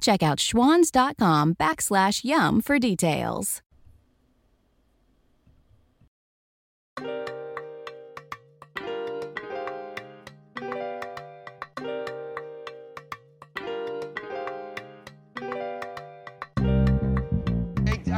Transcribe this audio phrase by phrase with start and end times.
[0.00, 3.62] Check out schwans.com backslash YUM for details.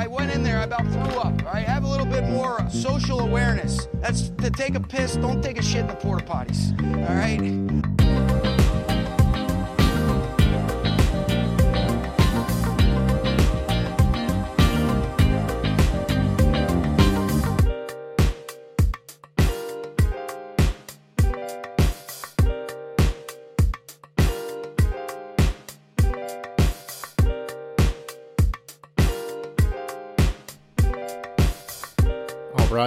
[0.01, 1.45] I went in there, I about threw up.
[1.45, 3.87] All right, have a little bit more uh, social awareness.
[3.95, 6.73] That's to take a piss, don't take a shit in the porta potties.
[7.07, 7.90] All right.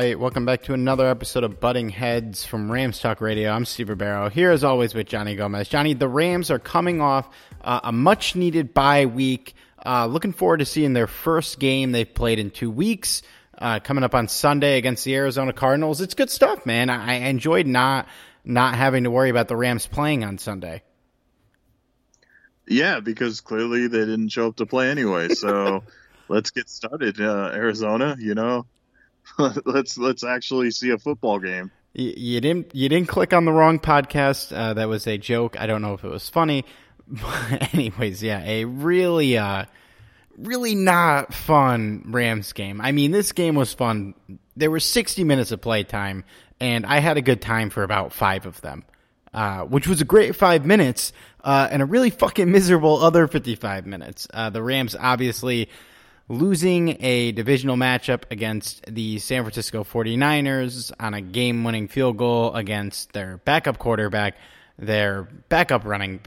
[0.03, 3.49] Right, welcome back to another episode of Butting Heads from Rams Talk Radio.
[3.49, 5.69] I'm Steve Ribeiro here as always with Johnny Gomez.
[5.69, 9.53] Johnny, the Rams are coming off uh, a much needed bye week.
[9.85, 13.21] Uh, looking forward to seeing their first game they've played in two weeks.
[13.57, 16.01] Uh, coming up on Sunday against the Arizona Cardinals.
[16.01, 16.89] It's good stuff, man.
[16.89, 18.05] I, I enjoyed not
[18.43, 20.83] not having to worry about the Rams playing on Sunday.
[22.67, 25.29] Yeah, because clearly they didn't show up to play anyway.
[25.29, 25.85] So
[26.27, 28.17] let's get started, uh, Arizona.
[28.19, 28.65] You know,
[29.65, 31.71] let's let's actually see a football game.
[31.93, 34.55] You, you didn't you didn't click on the wrong podcast.
[34.55, 35.59] Uh, that was a joke.
[35.59, 36.65] I don't know if it was funny.
[37.05, 39.65] But anyways, yeah, a really uh
[40.37, 42.81] really not fun Rams game.
[42.81, 44.13] I mean, this game was fun.
[44.55, 46.23] There were 60 minutes of play time,
[46.59, 48.85] and I had a good time for about five of them,
[49.33, 51.13] uh, which was a great five minutes,
[51.43, 54.27] uh, and a really fucking miserable other 55 minutes.
[54.33, 55.69] Uh, the Rams obviously
[56.29, 62.53] losing a divisional matchup against the San Francisco 49ers on a game winning field goal
[62.53, 64.35] against their backup quarterback
[64.79, 66.19] their backup running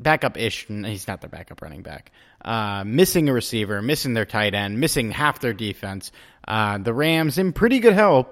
[0.00, 0.66] backup ish.
[0.66, 2.12] He's not their backup running back.
[2.44, 6.12] Uh, missing a receiver, missing their tight end, missing half their defense.
[6.46, 8.26] Uh, the Rams in pretty good health.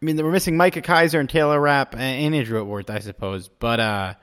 [0.00, 3.48] I mean, they were missing Micah Kiser and Taylor Rapp and Andrew Whitworth, I suppose,
[3.48, 4.14] but uh,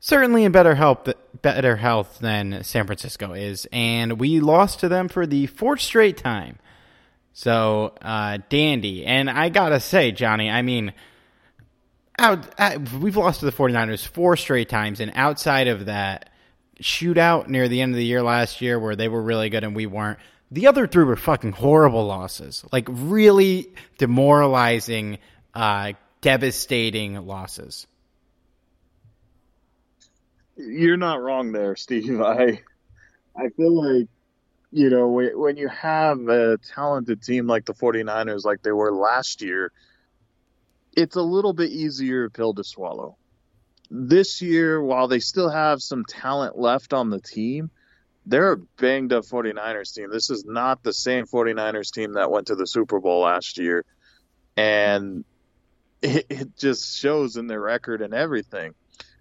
[0.00, 1.08] certainly in better health,
[1.42, 6.16] better health than San Francisco is, and we lost to them for the fourth straight
[6.16, 6.58] time.
[7.32, 10.92] So, uh, dandy, and I gotta say, Johnny, I mean
[12.20, 16.30] out, we've lost to the 49ers four straight times, and outside of that
[16.80, 19.74] shootout near the end of the year last year where they were really good and
[19.74, 20.18] we weren't,
[20.50, 22.64] the other three were fucking horrible losses.
[22.72, 25.18] Like, really demoralizing,
[25.54, 27.86] uh, devastating losses.
[30.68, 32.20] You're not wrong there, Steve.
[32.20, 32.62] I
[33.36, 34.08] I feel like
[34.70, 39.42] you know when you have a talented team like the 49ers like they were last
[39.42, 39.72] year,
[40.92, 43.16] it's a little bit easier pill to swallow.
[43.90, 47.70] This year, while they still have some talent left on the team,
[48.26, 50.10] they're a banged up 49ers team.
[50.10, 53.84] This is not the same 49ers team that went to the Super Bowl last year.
[54.56, 55.24] And
[56.02, 58.74] it, it just shows in their record and everything.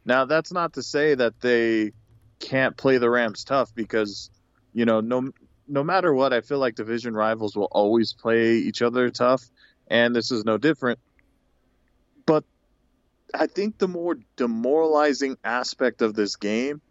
[0.05, 1.91] Now, that's not to say that they
[2.39, 4.29] can't play the Rams tough because,
[4.73, 5.31] you know, no
[5.69, 9.43] no matter what, I feel like division rivals will always play each other tough,
[9.87, 10.99] and this is no different.
[12.25, 12.43] But
[13.33, 16.81] I think the more demoralizing aspect of this game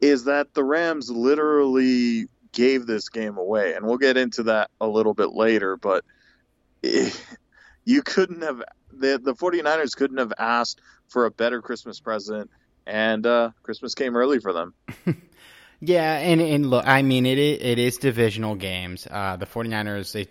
[0.00, 4.86] is that the Rams literally gave this game away, and we'll get into that a
[4.86, 5.76] little bit later.
[5.76, 6.04] But
[6.82, 7.18] it,
[7.84, 8.62] you couldn't have
[8.92, 10.80] the the 49ers couldn't have asked
[11.12, 12.50] for a better Christmas present,
[12.86, 14.74] and uh, Christmas came early for them.
[15.80, 19.06] yeah, and and look, I mean it it is divisional games.
[19.08, 20.26] Uh, the 49ers they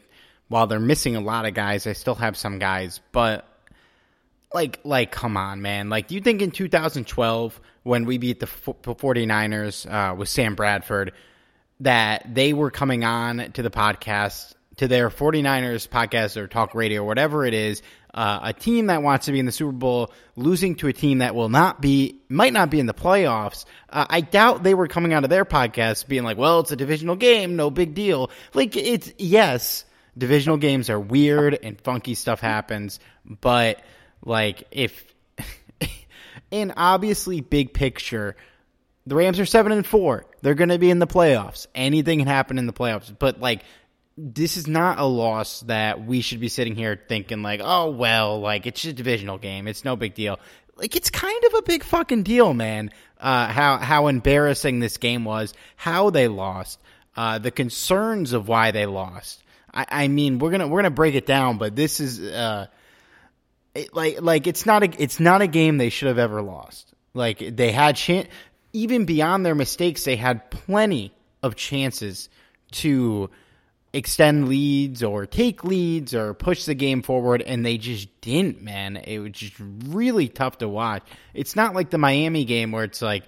[0.47, 3.47] while they're missing a lot of guys, they still have some guys, but
[4.53, 8.45] like like come on man like do you think in 2012 when we beat the
[8.45, 11.13] 49ers uh, with sam bradford
[11.79, 17.03] that they were coming on to the podcast to their 49ers podcast or talk radio
[17.03, 17.81] whatever it is
[18.13, 21.19] uh, a team that wants to be in the super bowl losing to a team
[21.19, 24.87] that will not be might not be in the playoffs uh, i doubt they were
[24.87, 28.29] coming out of their podcast being like well it's a divisional game no big deal
[28.53, 29.85] like it's yes
[30.17, 33.81] divisional games are weird and funky stuff happens but
[34.23, 35.11] like if
[36.51, 38.35] in obviously big picture,
[39.05, 40.25] the Rams are seven and four.
[40.41, 41.67] They're going to be in the playoffs.
[41.73, 43.13] Anything can happen in the playoffs.
[43.17, 43.63] But like,
[44.21, 48.39] this is not a loss that we should be sitting here thinking like, oh well,
[48.39, 49.67] like it's just a divisional game.
[49.67, 50.39] It's no big deal.
[50.75, 52.91] Like it's kind of a big fucking deal, man.
[53.19, 56.79] Uh, how how embarrassing this game was, how they lost,
[57.15, 59.43] uh, the concerns of why they lost.
[59.73, 62.21] I, I mean, we're gonna we're gonna break it down, but this is.
[62.21, 62.67] Uh,
[63.73, 66.93] it, like like it's not a it's not a game they should have ever lost.
[67.13, 68.27] Like they had chance
[68.73, 71.13] even beyond their mistakes, they had plenty
[71.43, 72.29] of chances
[72.71, 73.29] to
[73.93, 78.97] extend leads or take leads or push the game forward and they just didn't, man.
[78.97, 81.03] It was just really tough to watch.
[81.33, 83.23] It's not like the Miami game where it's like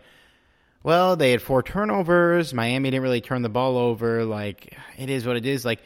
[0.83, 2.53] well, they had four turnovers.
[2.53, 4.25] Miami didn't really turn the ball over.
[4.25, 5.63] Like, it is what it is.
[5.63, 5.81] Like,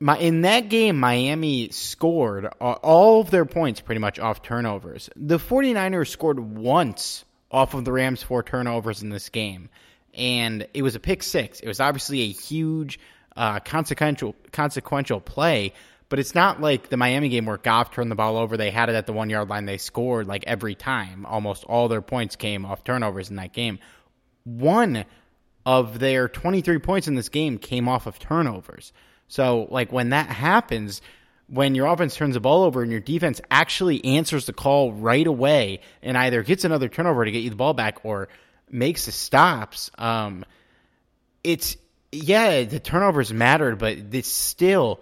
[0.00, 5.08] my, in that game, Miami scored all of their points pretty much off turnovers.
[5.14, 9.70] The 49ers scored once off of the Rams' four turnovers in this game,
[10.12, 11.60] and it was a pick six.
[11.60, 12.98] It was obviously a huge,
[13.36, 15.72] uh, consequential consequential play,
[16.08, 18.56] but it's not like the Miami game where Goff turned the ball over.
[18.56, 19.66] They had it at the one yard line.
[19.66, 21.26] They scored like every time.
[21.26, 23.78] Almost all their points came off turnovers in that game.
[24.44, 25.04] One
[25.66, 28.92] of their 23 points in this game came off of turnovers.
[29.28, 31.00] So, like, when that happens,
[31.48, 35.26] when your offense turns the ball over and your defense actually answers the call right
[35.26, 38.28] away and either gets another turnover to get you the ball back or
[38.70, 40.44] makes the stops, um,
[41.42, 41.76] it's,
[42.14, 45.00] yeah, the turnovers mattered, but it's still,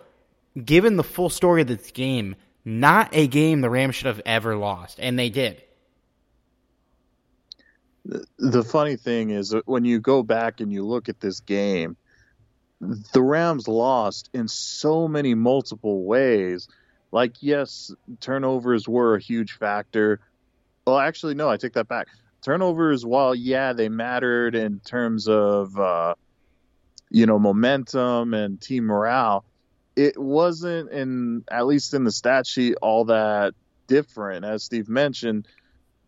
[0.62, 4.56] given the full story of this game, not a game the Rams should have ever
[4.56, 4.98] lost.
[5.00, 5.62] And they did.
[8.38, 11.96] The funny thing is, when you go back and you look at this game,
[12.80, 16.68] the Rams lost in so many multiple ways.
[17.12, 20.20] Like, yes, turnovers were a huge factor.
[20.84, 22.08] Well, actually, no, I take that back.
[22.42, 26.14] Turnovers, while yeah, they mattered in terms of uh,
[27.12, 29.44] you know momentum and team morale,
[29.94, 33.54] it wasn't in at least in the stat sheet all that
[33.86, 34.44] different.
[34.44, 35.46] As Steve mentioned,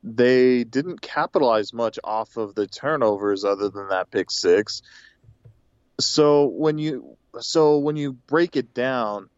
[0.02, 4.82] they didn't capitalize much off of the turnovers other than that pick six
[6.00, 9.28] so when you so when you break it down,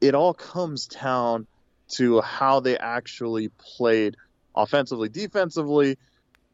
[0.00, 1.46] it all comes down
[1.88, 4.16] to how they actually played
[4.54, 5.08] offensively.
[5.08, 5.98] Defensively,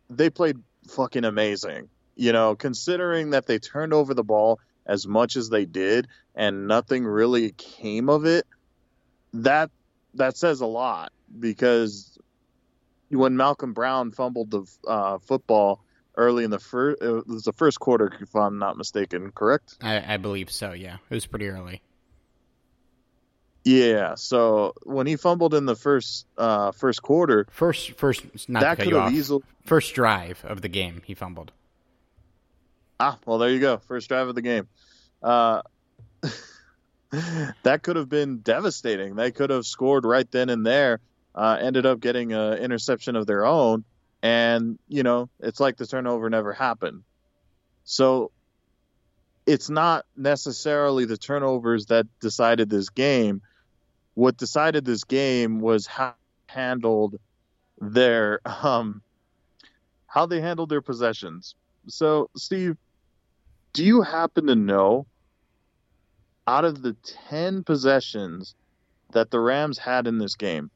[0.08, 0.56] they played
[0.88, 1.88] fucking amazing.
[2.16, 6.66] You know, considering that they turned over the ball as much as they did and
[6.66, 8.46] nothing really came of it,
[9.34, 9.70] that
[10.14, 12.18] that says a lot because
[13.10, 15.80] when Malcolm Brown fumbled the uh, football
[16.16, 17.02] early in the first.
[17.02, 19.30] It was the first quarter, if I'm not mistaken.
[19.32, 19.76] Correct?
[19.82, 20.72] I, I believe so.
[20.72, 21.82] Yeah, it was pretty early.
[23.64, 24.14] Yeah.
[24.14, 28.92] So when he fumbled in the first uh, first quarter, first first not that could
[28.92, 31.52] have easily first drive of the game, he fumbled.
[32.98, 33.78] Ah, well, there you go.
[33.78, 34.68] First drive of the game.
[35.22, 35.62] Uh,
[37.62, 39.16] that could have been devastating.
[39.16, 41.00] They could have scored right then and there.
[41.34, 43.84] Uh, ended up getting an interception of their own,
[44.22, 47.02] and you know it's like the turnover never happened.
[47.84, 48.32] So
[49.46, 53.42] it's not necessarily the turnovers that decided this game.
[54.14, 56.14] What decided this game was how
[56.48, 57.16] handled
[57.80, 59.02] their um
[60.06, 61.54] how they handled their possessions.
[61.88, 62.76] So, Steve,
[63.76, 65.06] do you happen to know
[66.46, 66.96] out of the
[67.28, 68.54] 10 possessions
[69.12, 70.70] that the Rams had in this game,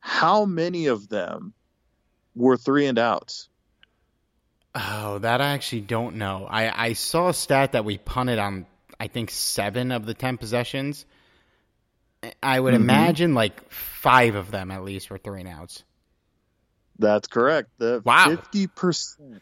[0.00, 1.54] how many of them
[2.34, 3.48] were three and outs?
[4.74, 6.48] Oh, that I actually don't know.
[6.50, 8.66] I, I saw a stat that we punted on,
[8.98, 11.06] I think, seven of the 10 possessions.
[12.42, 12.82] I would mm-hmm.
[12.82, 15.84] imagine like five of them at least were three and outs.
[16.98, 17.68] That's correct.
[17.78, 18.36] The wow.
[18.52, 19.40] 50%.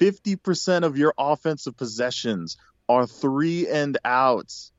[0.00, 2.56] 50% of your offensive possessions
[2.88, 4.72] are three and outs.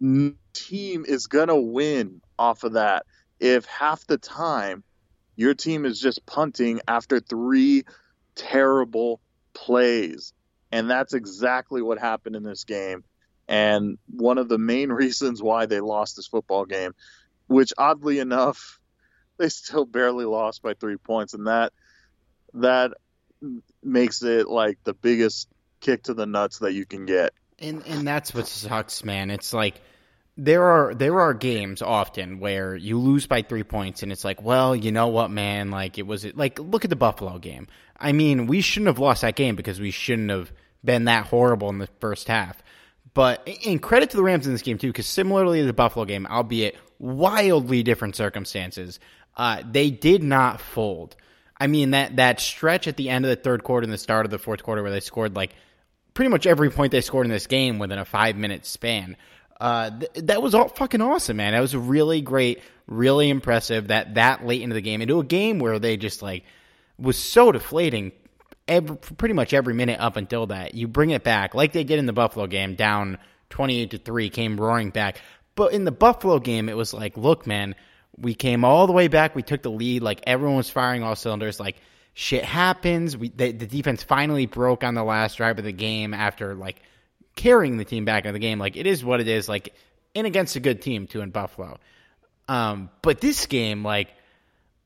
[0.00, 3.06] Team is going to win off of that
[3.40, 4.82] if half the time
[5.36, 7.84] your team is just punting after three
[8.34, 9.20] terrible
[9.54, 10.32] plays.
[10.72, 13.04] And that's exactly what happened in this game.
[13.48, 16.94] And one of the main reasons why they lost this football game,
[17.46, 18.80] which oddly enough,
[19.38, 21.34] they still barely lost by three points.
[21.34, 21.72] And that,
[22.54, 22.92] that
[23.82, 25.48] makes it like the biggest
[25.80, 27.32] kick to the nuts that you can get.
[27.58, 29.30] And, and that's what sucks, man.
[29.30, 29.80] It's like,
[30.36, 34.42] there are there are games often where you lose by three points and it's like,
[34.42, 35.70] well, you know what, man?
[35.70, 37.68] Like it was like look at the Buffalo game.
[37.98, 40.52] I mean, we shouldn't have lost that game because we shouldn't have
[40.84, 42.62] been that horrible in the first half.
[43.14, 46.04] But in credit to the Rams in this game too, because similarly to the Buffalo
[46.04, 49.00] game, albeit wildly different circumstances,
[49.38, 51.16] uh, they did not fold.
[51.58, 54.24] I mean that that stretch at the end of the third quarter and the start
[54.26, 55.54] of the fourth quarter where they scored like
[56.14, 59.16] pretty much every point they scored in this game within a five minute span
[59.60, 61.52] uh, th- that was all fucking awesome, man.
[61.52, 63.88] That was really great, really impressive.
[63.88, 66.44] That that late into the game, into a game where they just like
[66.98, 68.12] was so deflating.
[68.68, 72.00] Every, pretty much every minute up until that, you bring it back like they did
[72.00, 75.20] in the Buffalo game, down twenty eight to three, came roaring back.
[75.54, 77.76] But in the Buffalo game, it was like, look, man,
[78.18, 79.34] we came all the way back.
[79.34, 80.02] We took the lead.
[80.02, 81.60] Like everyone was firing all cylinders.
[81.60, 81.76] Like
[82.14, 83.16] shit happens.
[83.16, 86.80] We the, defense finally broke on the last drive of the game after like
[87.34, 88.58] carrying the team back in the game.
[88.58, 89.48] Like it is what it is.
[89.48, 89.74] Like
[90.14, 91.78] in against a good team too in Buffalo.
[92.48, 94.14] Um, but this game, like,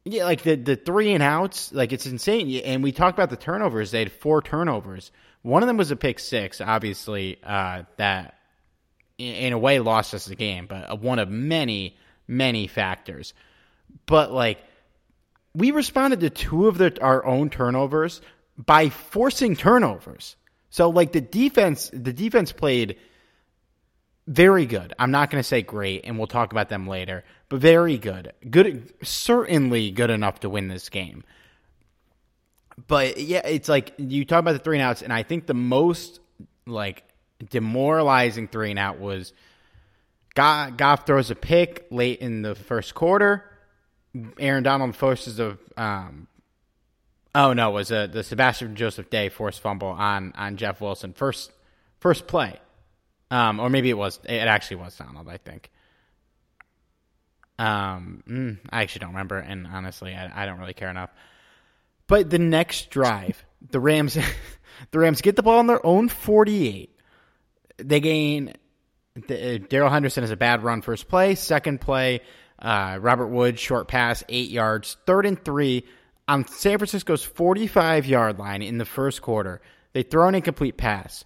[0.05, 2.63] yeah, like the the three and outs, like it's insane.
[2.65, 3.91] And we talked about the turnovers.
[3.91, 5.13] They had four turnovers.
[5.43, 7.39] One of them was a pick six, obviously.
[7.45, 8.35] Uh, that
[9.19, 11.97] in, in a way lost us the game, but one of many
[12.31, 13.35] many factors.
[14.07, 14.59] But like
[15.55, 18.21] we responded to two of the, our own turnovers
[18.57, 20.37] by forcing turnovers.
[20.71, 22.97] So like the defense, the defense played
[24.27, 24.95] very good.
[24.99, 28.33] I'm not going to say great, and we'll talk about them later, but very good.
[28.49, 31.25] Good, certainly good enough to win this game.
[32.87, 35.55] But yeah, it's like you talk about the three and outs, and I think the
[35.55, 36.21] most
[36.67, 37.03] like
[37.49, 39.33] demoralizing three and out was
[40.35, 43.45] Goff throws a pick late in the first quarter.
[44.39, 46.27] Aaron Donald forces a um,
[47.35, 51.13] Oh no, it was a, the Sebastian Joseph Day forced fumble on on Jeff Wilson
[51.13, 51.53] first
[52.01, 52.59] first play,
[53.31, 55.71] um, or maybe it was it actually was Donald, I think.
[57.59, 61.11] Um, mm, I actually don't remember, and honestly, I, I don't really care enough.
[62.07, 64.19] But the next drive, the Rams,
[64.91, 66.97] the Rams get the ball on their own forty-eight.
[67.77, 68.55] They gain.
[69.15, 71.35] The, Darrell Henderson has a bad run first play.
[71.35, 72.21] Second play,
[72.59, 74.97] uh, Robert Wood short pass, eight yards.
[75.07, 75.85] Third and three
[76.29, 79.61] on San Francisco's 45 yard line in the first quarter.
[79.93, 81.25] They throw an incomplete pass.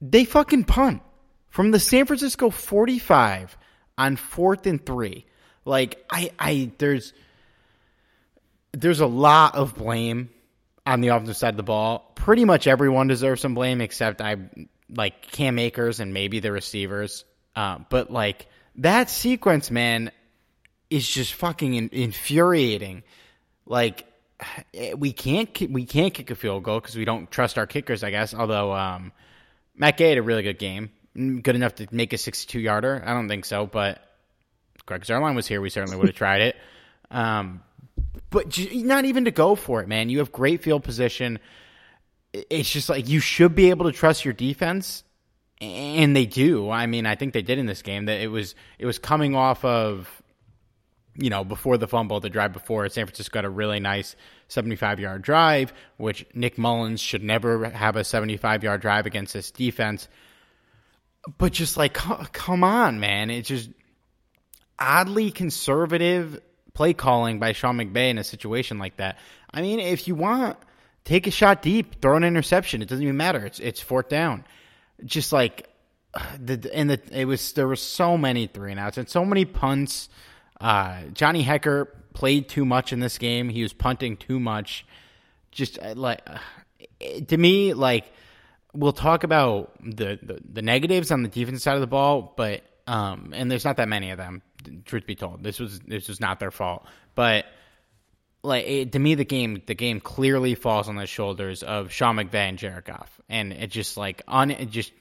[0.00, 1.02] They fucking punt
[1.50, 3.58] from the San Francisco 45
[3.98, 5.26] on fourth and three.
[5.66, 7.12] Like I, I there's
[8.72, 10.30] there's a lot of blame
[10.86, 12.12] on the offensive side of the ball.
[12.14, 14.36] Pretty much everyone deserves some blame except I
[14.94, 17.24] like Cam Akers and maybe the receivers.
[17.54, 20.10] Uh, but like that sequence, man,
[20.88, 23.02] is just fucking in, infuriating
[23.66, 24.06] like
[24.96, 28.10] we can't we can't kick a field goal because we don't trust our kickers, I
[28.10, 28.34] guess.
[28.34, 29.12] Although um,
[29.76, 33.02] Matt Gay had a really good game, good enough to make a 62 yarder.
[33.04, 34.02] I don't think so, but
[34.86, 35.60] Greg Zuerlein was here.
[35.60, 36.56] We certainly would have tried it.
[37.12, 37.64] Um,
[38.30, 40.10] but not even to go for it, man.
[40.10, 41.40] You have great field position.
[42.32, 45.04] It's just like you should be able to trust your defense,
[45.60, 46.70] and they do.
[46.70, 48.06] I mean, I think they did in this game.
[48.06, 50.20] That it was it was coming off of
[51.16, 54.16] you know, before the fumble, the drive before, San Francisco got a really nice
[54.48, 59.50] 75 yard drive, which Nick Mullens should never have a 75 yard drive against this
[59.50, 60.08] defense.
[61.38, 63.30] But just like, come on, man.
[63.30, 63.70] It's just
[64.78, 66.40] oddly conservative
[66.72, 69.18] play calling by Sean McVay in a situation like that.
[69.52, 70.56] I mean, if you want,
[71.04, 72.82] take a shot deep, throw an interception.
[72.82, 73.44] It doesn't even matter.
[73.44, 74.44] It's it's fourth down.
[75.04, 75.68] Just like
[76.38, 79.44] the and the it was there were so many three and outs and so many
[79.44, 80.08] punts.
[80.60, 83.48] Uh, Johnny Hekker played too much in this game.
[83.48, 84.84] He was punting too much.
[85.50, 86.20] Just uh, like
[87.28, 88.04] to me, like
[88.72, 92.62] we'll talk about the, the, the negatives on the defense side of the ball, but
[92.86, 94.42] um, and there's not that many of them.
[94.84, 97.46] Truth be told, this was this was not their fault, but
[98.42, 102.16] like it, to me, the game the game clearly falls on the shoulders of Sean
[102.16, 104.92] McVay and Jared Goff, and it just like on it just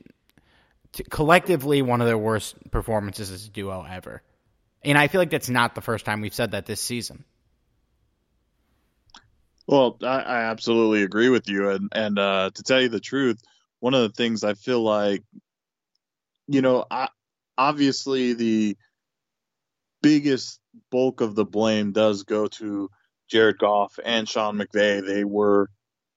[0.92, 4.22] t- collectively one of their worst performances as a duo ever.
[4.84, 7.24] And I feel like that's not the first time we've said that this season.
[9.68, 13.42] Well, I, I absolutely agree with you, and and uh, to tell you the truth,
[13.80, 15.24] one of the things I feel like,
[16.48, 17.10] you know, I,
[17.58, 18.78] obviously the
[20.02, 20.60] biggest
[20.92, 22.90] bulk of the blame does go to
[23.30, 25.06] Jared Goff and Sean McVay.
[25.06, 25.70] They were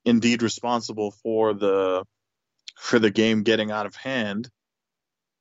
[0.05, 2.05] indeed responsible for the
[2.77, 4.51] for the game getting out of hand,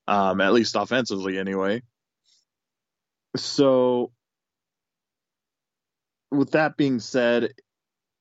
[0.07, 1.81] um, at least offensively, anyway.
[3.35, 4.11] So,
[6.29, 7.53] with that being said,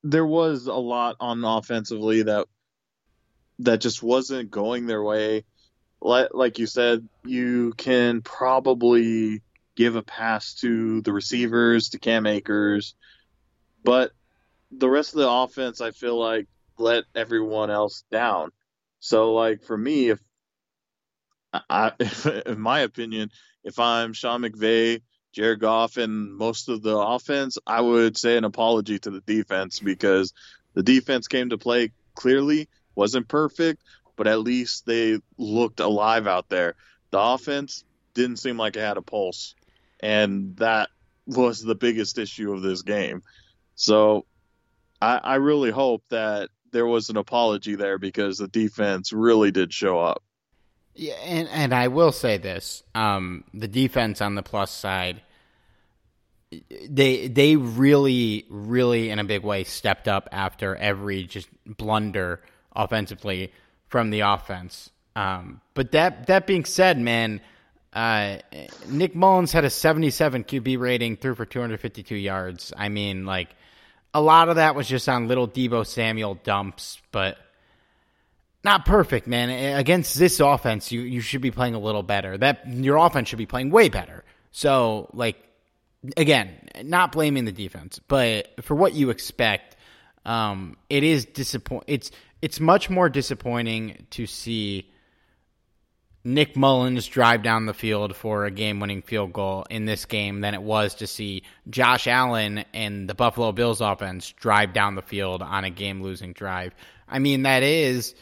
[0.03, 2.47] there was a lot on offensively that
[3.59, 5.45] that just wasn't going their way.
[6.01, 9.43] Like, like you said, you can probably
[9.77, 12.95] give a pass to the receivers, to Cam Akers,
[13.85, 14.13] but
[14.71, 16.47] the rest of the offense, I feel like,
[16.79, 18.51] let everyone else down.
[19.01, 20.21] So, like for me, if
[21.53, 23.31] I, if, in my opinion,
[23.65, 28.45] if I'm Sean McVay, Jared Goff, and most of the offense, I would say an
[28.45, 30.33] apology to the defense because
[30.75, 33.83] the defense came to play clearly, wasn't perfect,
[34.17, 36.75] but at least they looked alive out there.
[37.11, 37.85] The offense
[38.15, 39.55] didn't seem like it had a pulse,
[40.01, 40.89] and that
[41.27, 43.23] was the biggest issue of this game.
[43.81, 44.27] So
[45.01, 49.73] I, I really hope that there was an apology there because the defense really did
[49.73, 50.23] show up.
[50.95, 55.23] Yeah, and and I will say this: um, the defense on the plus side,
[56.89, 62.43] they they really, really in a big way stepped up after every just blunder
[62.77, 63.51] offensively
[63.89, 64.91] from the offense.
[65.17, 67.41] Um, but that that being said, man,
[67.95, 68.39] uh,
[68.89, 72.75] Nick Mullens had a 77 QB rating, threw for 252 yards.
[72.77, 73.49] I mean, like
[74.13, 77.39] a lot of that was just on little Deebo Samuel dumps, but
[78.65, 79.77] not perfect, man.
[79.79, 82.37] Against this offense, you you should be playing a little better.
[82.37, 84.25] That your offense should be playing way better.
[84.51, 85.37] So, like
[86.17, 86.51] again,
[86.83, 89.77] not blaming the defense, but for what you expect,
[90.25, 91.85] um, it is disappoint.
[91.87, 92.11] It's
[92.43, 94.90] it's much more disappointing to see
[96.23, 100.43] Nick Mullens drive down the field for a game winning field goal in this game
[100.43, 105.03] than it was to see Josh Allen and the Buffalo Bills offense drive down the
[105.03, 106.75] field on a game losing drive.
[107.09, 108.15] I mean, that is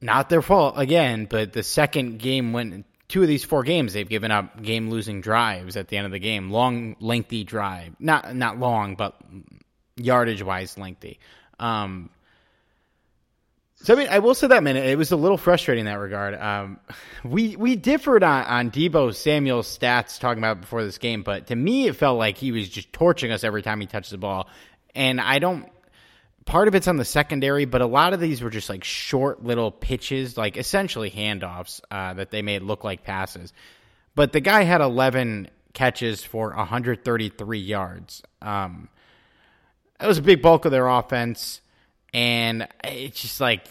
[0.00, 4.08] not their fault again, but the second game went two of these four games they've
[4.08, 6.50] given up game losing drives at the end of the game.
[6.50, 7.94] Long, lengthy drive.
[8.00, 9.16] Not not long, but
[9.96, 11.20] yardage wise lengthy.
[11.60, 12.10] Um,
[13.84, 15.98] so I mean, I will say that, man, it was a little frustrating in that
[15.98, 16.34] regard.
[16.40, 16.80] Um,
[17.22, 21.56] we we differed on, on Deebo Samuel's stats talking about before this game, but to
[21.56, 24.48] me, it felt like he was just torching us every time he touched the ball.
[24.94, 25.68] And I don't.
[26.46, 29.44] Part of it's on the secondary, but a lot of these were just like short
[29.44, 33.52] little pitches, like essentially handoffs uh, that they made look like passes.
[34.14, 38.22] But the guy had 11 catches for 133 yards.
[38.40, 38.88] Um,
[39.98, 41.60] that was a big bulk of their offense
[42.14, 43.66] and it's just like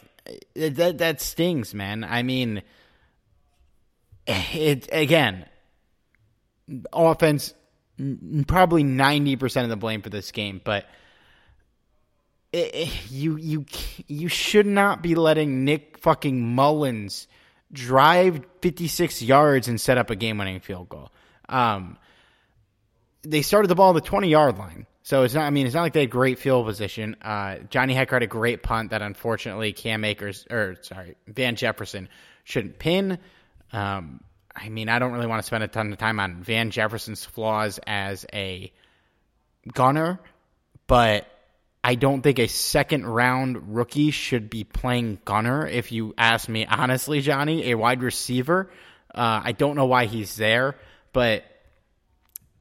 [0.56, 2.04] that that stings, man.
[2.04, 2.62] I mean,
[4.28, 5.46] it again,
[6.92, 7.54] offense
[8.46, 10.86] probably ninety percent of the blame for this game, but.
[12.52, 13.66] It, it, you you
[14.06, 17.26] you should not be letting Nick fucking Mullens
[17.72, 21.12] drive 56 yards and set up a game-winning field goal.
[21.50, 21.98] Um,
[23.24, 24.86] they started the ball at the 20 yard line.
[25.04, 25.44] So it's not.
[25.44, 27.18] I mean, it's not like they had great field position.
[27.22, 32.08] Uh, Johnny Hekker had a great punt that unfortunately Cam Akers or sorry Van Jefferson
[32.46, 33.20] shouldn't pin.
[33.74, 34.22] Um,
[34.56, 37.26] I mean, I don't really want to spend a ton of time on Van Jefferson's
[37.26, 38.72] flaws as a
[39.74, 40.20] gunner,
[40.88, 41.28] but
[41.84, 45.68] I don't think a second round rookie should be playing gunner.
[45.68, 48.70] If you ask me honestly, Johnny, a wide receiver.
[49.14, 50.76] Uh, I don't know why he's there,
[51.12, 51.44] but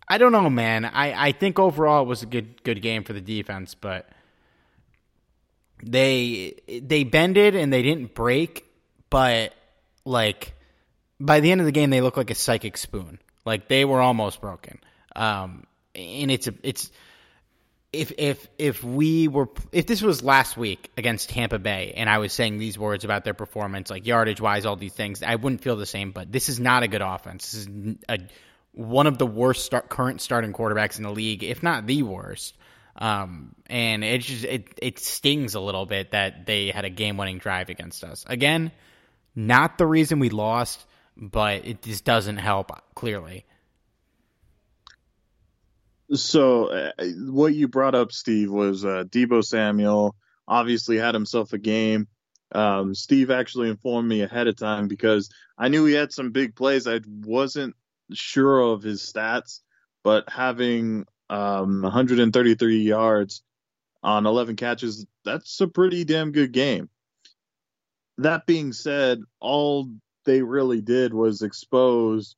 [0.09, 0.85] I don't know, man.
[0.85, 4.09] I, I think overall it was a good good game for the defense, but
[5.83, 8.67] they they bended and they didn't break,
[9.11, 9.55] but
[10.05, 10.55] like
[11.21, 13.19] by the end of the game they looked like a psychic spoon.
[13.45, 14.79] Like they were almost broken.
[15.17, 16.91] Um, and it's a, it's
[17.93, 22.19] if if if we were if this was last week against Tampa Bay and I
[22.19, 25.63] was saying these words about their performance, like yardage wise, all these things, I wouldn't
[25.63, 26.13] feel the same.
[26.13, 27.53] But this is not a good offense.
[27.53, 28.19] This is a,
[28.73, 32.57] one of the worst start, current starting quarterbacks in the league, if not the worst.
[32.97, 37.17] Um, and it just it it stings a little bit that they had a game
[37.17, 38.25] winning drive against us.
[38.29, 38.71] Again,
[39.35, 40.85] not the reason we lost,
[41.17, 43.47] but it just doesn't help clearly.
[46.13, 46.91] So, uh,
[47.29, 50.15] what you brought up, Steve, was uh, Deebo Samuel
[50.47, 52.09] obviously had himself a game.
[52.55, 56.55] Um, Steve actually informed me ahead of time because I knew he had some big
[56.55, 56.87] plays.
[56.87, 57.75] I wasn't
[58.17, 59.61] sure of his stats,
[60.03, 63.43] but having um, 133 yards
[64.03, 66.89] on 11 catches, that's a pretty damn good game.
[68.19, 69.89] That being said, all
[70.25, 72.37] they really did was expose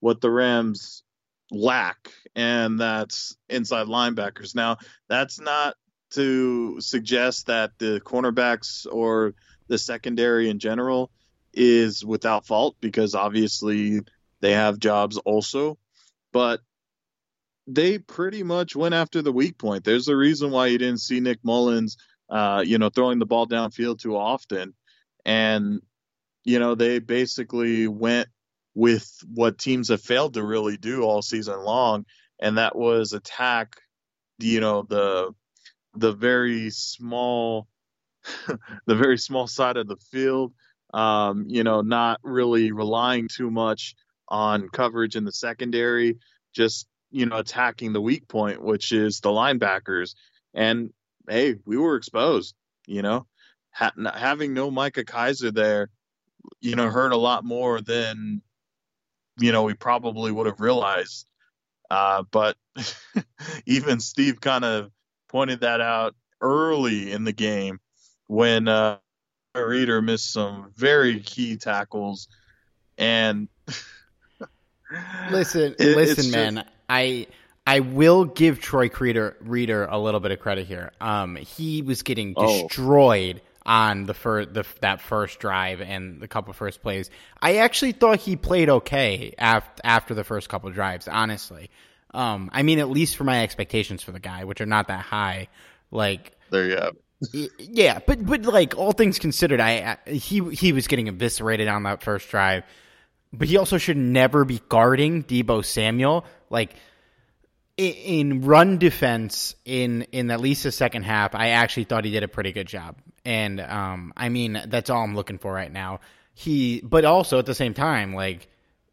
[0.00, 1.02] what the Rams
[1.50, 4.54] lack, and that's inside linebackers.
[4.54, 5.76] Now, that's not
[6.10, 9.34] to suggest that the cornerbacks or
[9.68, 11.10] the secondary in general
[11.52, 14.00] is without fault because obviously
[14.44, 15.78] they have jobs also,
[16.30, 16.60] but
[17.66, 19.84] they pretty much went after the weak point.
[19.84, 21.96] There's a reason why you didn't see Nick Mullens,
[22.28, 24.74] uh, you know, throwing the ball downfield too often,
[25.24, 25.80] and
[26.44, 28.28] you know they basically went
[28.74, 32.04] with what teams have failed to really do all season long,
[32.38, 33.76] and that was attack,
[34.40, 35.32] you know, the
[35.94, 37.66] the very small,
[38.86, 40.52] the very small side of the field.
[40.92, 43.96] Um, you know, not really relying too much
[44.28, 46.18] on coverage in the secondary,
[46.54, 50.14] just you know attacking the weak point, which is the linebackers.
[50.52, 50.92] And
[51.28, 52.54] hey, we were exposed.
[52.86, 53.26] You know,
[53.70, 55.90] ha- having no Micah Kiser there,
[56.60, 58.42] you know, hurt a lot more than
[59.38, 61.26] you know, we probably would have realized.
[61.90, 62.56] Uh, but
[63.66, 64.90] even Steve kind of
[65.28, 67.80] pointed that out early in the game
[68.26, 68.98] when uh,
[69.54, 72.28] Reeder missed some very key tackles.
[72.96, 73.48] And
[75.30, 76.64] listen, it, listen, man.
[76.88, 77.26] I
[77.66, 80.92] I will give Troy Reeder, Reeder a little bit of credit here.
[81.00, 82.62] Um, he was getting oh.
[82.62, 83.40] destroyed.
[83.42, 87.10] Oh on the first the, that first drive and the couple first plays.
[87.40, 91.08] I actually thought he played okay after after the first couple drives.
[91.08, 91.70] Honestly,
[92.12, 95.00] um, I mean, at least for my expectations for the guy, which are not that
[95.00, 95.48] high.
[95.90, 96.96] Like there you have.
[97.58, 101.84] Yeah, but but like all things considered, I, I he he was getting eviscerated on
[101.84, 102.64] that first drive,
[103.38, 106.24] but he also should never be guarding Deebo Samuel.
[106.50, 106.74] Like
[107.76, 112.22] in run defense in in at least the second half, I actually thought he did
[112.22, 112.96] a pretty good job.
[113.24, 116.00] And um, I mean, that's all I'm looking for right now.
[116.34, 118.48] He, but also at the same time, like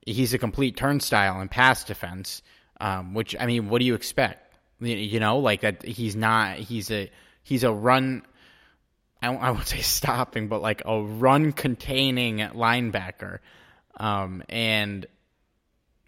[0.06, 2.42] he's a complete turnstile in pass defense.
[2.80, 4.56] Um, which I mean, what do you expect?
[4.80, 5.84] You know, like that.
[5.84, 6.58] He's not.
[6.58, 7.12] He's a.
[7.44, 8.24] He's a run.
[9.22, 13.40] I, I won't say stopping, but like a run containing linebacker.
[13.98, 15.06] Um, and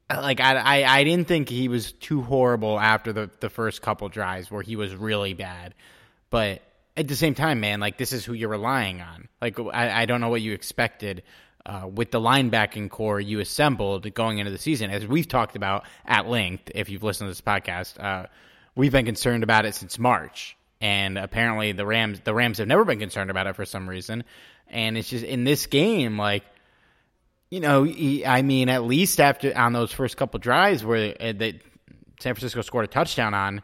[0.10, 4.10] like I, I, I didn't think he was too horrible after the the first couple
[4.10, 5.74] drives where he was really bad,
[6.30, 6.62] but
[6.96, 9.28] at the same time, man, like this is who you're relying on.
[9.41, 11.24] Like I, I don't know what you expected
[11.65, 15.86] uh, with the linebacking core you assembled going into the season, as we've talked about
[16.06, 16.72] at length.
[16.76, 18.28] If you've listened to this podcast, uh,
[18.76, 22.86] we've been concerned about it since March, and apparently the Rams the Rams have never
[22.86, 24.24] been concerned about it for some reason.
[24.67, 26.43] And it's just in this game, like
[27.54, 27.86] you know,
[28.26, 31.62] I mean, at least after on those first couple drives where uh, that
[32.20, 33.62] San Francisco scored a touchdown on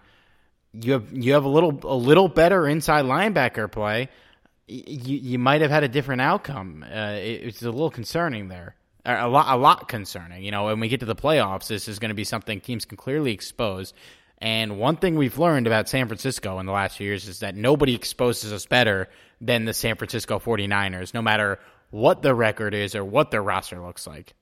[0.73, 4.10] you have you have a little a little better inside linebacker play,
[4.67, 6.86] you you might have had a different outcome.
[6.88, 8.75] Uh, it, it's a little concerning there,
[9.06, 10.43] a lot a lot concerning.
[10.43, 12.86] You know, when we get to the playoffs, this is going to be something teams
[12.86, 13.95] can clearly expose.
[14.38, 17.56] And one thing we've learned about San Francisco in the last few years is that
[17.56, 19.10] nobody exposes us better
[19.41, 21.58] than the San Francisco 49ers, no matter
[21.91, 24.34] what the record is or what their roster looks like.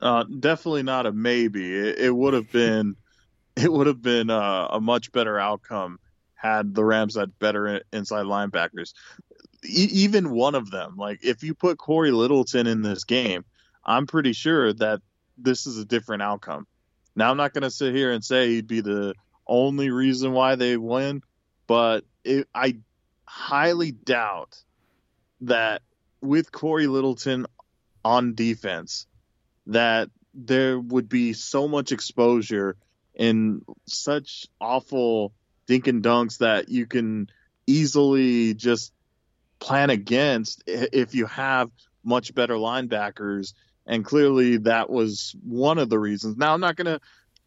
[0.00, 1.76] Uh, definitely not a maybe.
[1.76, 2.96] It, it would have been
[3.56, 5.98] it would have been uh, a much better outcome
[6.34, 8.94] had the Rams had better inside linebackers.
[9.62, 13.44] E- even one of them, like if you put Corey Littleton in this game,
[13.84, 15.00] I'm pretty sure that
[15.36, 16.66] this is a different outcome.
[17.14, 19.14] Now I'm not going to sit here and say he'd be the
[19.46, 21.22] only reason why they win,
[21.66, 22.76] but it, I
[23.26, 24.56] highly doubt
[25.42, 25.82] that
[26.20, 27.46] with Corey Littleton
[28.04, 29.06] on defense,
[29.66, 32.76] that there would be so much exposure
[33.14, 35.32] in such awful
[35.66, 37.28] dink and dunks that you can
[37.66, 38.92] easily just
[39.58, 41.70] plan against if you have
[42.02, 43.52] much better linebackers.
[43.86, 46.36] And clearly that was one of the reasons.
[46.36, 47.00] Now I'm not gonna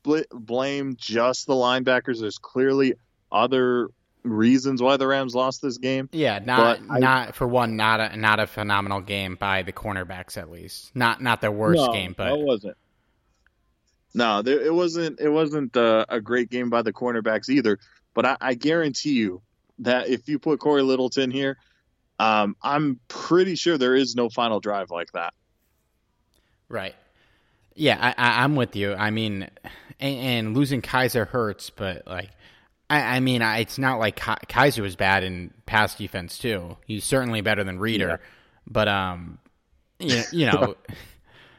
[0.03, 2.19] bl- blame just the linebackers.
[2.21, 2.93] There's clearly
[3.31, 3.89] other
[4.23, 6.09] reasons why the Rams lost this game.
[6.12, 9.73] Yeah, not But I- not for one, not a not a phenomenal game by the
[9.73, 10.95] cornerbacks at least.
[10.95, 12.77] Not not their worst no, game, but no, it wasn't.
[14.13, 15.19] No, there, it wasn't.
[15.19, 17.79] It wasn't uh, a great game by the cornerbacks either.
[18.13, 19.41] But I, I guarantee you
[19.79, 21.57] that if you put Corey Littleton here,
[22.19, 25.33] um, I'm pretty sure there is no final drive like that.
[26.69, 26.95] Right.
[27.75, 28.93] Yeah, I, I, I'm with you.
[28.93, 29.49] I mean,
[29.99, 32.29] and, and losing Kiser hurts, but like,
[32.93, 36.77] I, I mean, I, it's not like Ki- Kiser was bad in pass defense too.
[36.86, 38.17] He's certainly better than Reeder, Yeah.
[38.67, 39.39] but um,
[39.99, 40.75] you, you know,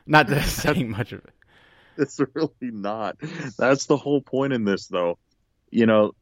[0.07, 1.31] not that saying much of it.
[1.97, 3.17] It's really not.
[3.57, 5.17] That's the whole point in this, though.
[5.71, 6.13] You know,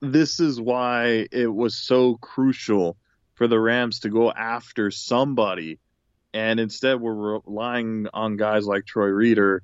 [0.00, 2.96] this is why it was so crucial
[3.34, 5.78] for the Rams to go after somebody.
[6.32, 9.62] And instead, we're relying on guys like Troy Reeder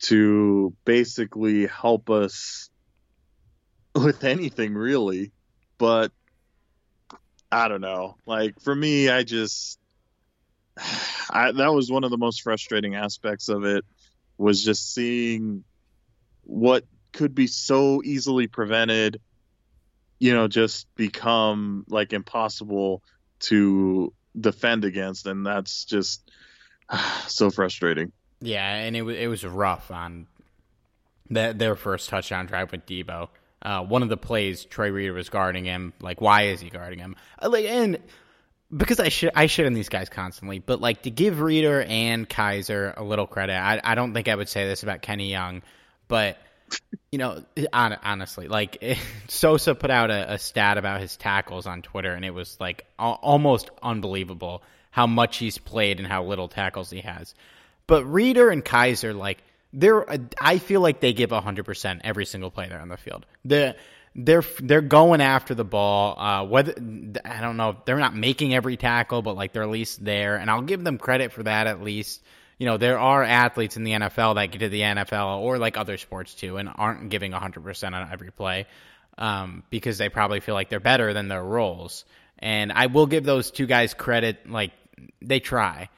[0.00, 2.68] to basically help us
[3.94, 5.32] with anything, really.
[5.78, 6.12] But
[7.50, 8.16] I don't know.
[8.26, 9.78] Like, for me, I just.
[11.30, 13.84] I, that was one of the most frustrating aspects of it
[14.36, 15.64] was just seeing
[16.42, 19.20] what could be so easily prevented,
[20.18, 23.02] you know, just become like impossible
[23.40, 26.30] to defend against, and that's just
[27.26, 28.12] so frustrating.
[28.40, 30.26] Yeah, and it was it was rough on
[31.30, 33.28] their their first touchdown drive with Deebo.
[33.62, 35.92] Uh, one of the plays, Troy Reeder was guarding him.
[36.00, 37.16] Like, why is he guarding him?
[37.40, 37.98] Uh, and
[38.74, 42.28] because I should I shit on these guys constantly, but like to give Reeder and
[42.28, 45.62] Kiser a little credit, I I don't think I would say this about Kenny Young,
[46.08, 46.38] but
[47.10, 48.82] you know, hon- honestly, like
[49.28, 52.86] Sosa put out a, a stat about his tackles on Twitter, and it was like
[52.98, 57.34] al- almost unbelievable how much he's played and how little tackles he has.
[57.86, 60.06] But Reeder and Kiser, like they're,
[60.40, 63.26] I feel like they give hundred percent every single play they're on the field.
[63.44, 63.74] They're
[64.14, 66.18] they're they're going after the ball.
[66.18, 66.74] Uh, whether
[67.24, 70.50] I don't know, they're not making every tackle, but like they're at least there, and
[70.50, 72.22] I'll give them credit for that at least.
[72.58, 75.76] You know, there are athletes in the NFL that get to the NFL or like
[75.76, 78.66] other sports too, and aren't giving hundred percent on every play
[79.16, 82.04] um, because they probably feel like they're better than their roles.
[82.38, 84.72] And I will give those two guys credit; like
[85.22, 85.88] they try.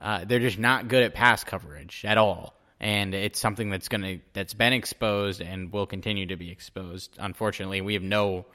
[0.00, 4.18] Uh, they're just not good at pass coverage at all, and it's something that's gonna
[4.32, 7.16] that's been exposed and will continue to be exposed.
[7.18, 8.46] Unfortunately, we have no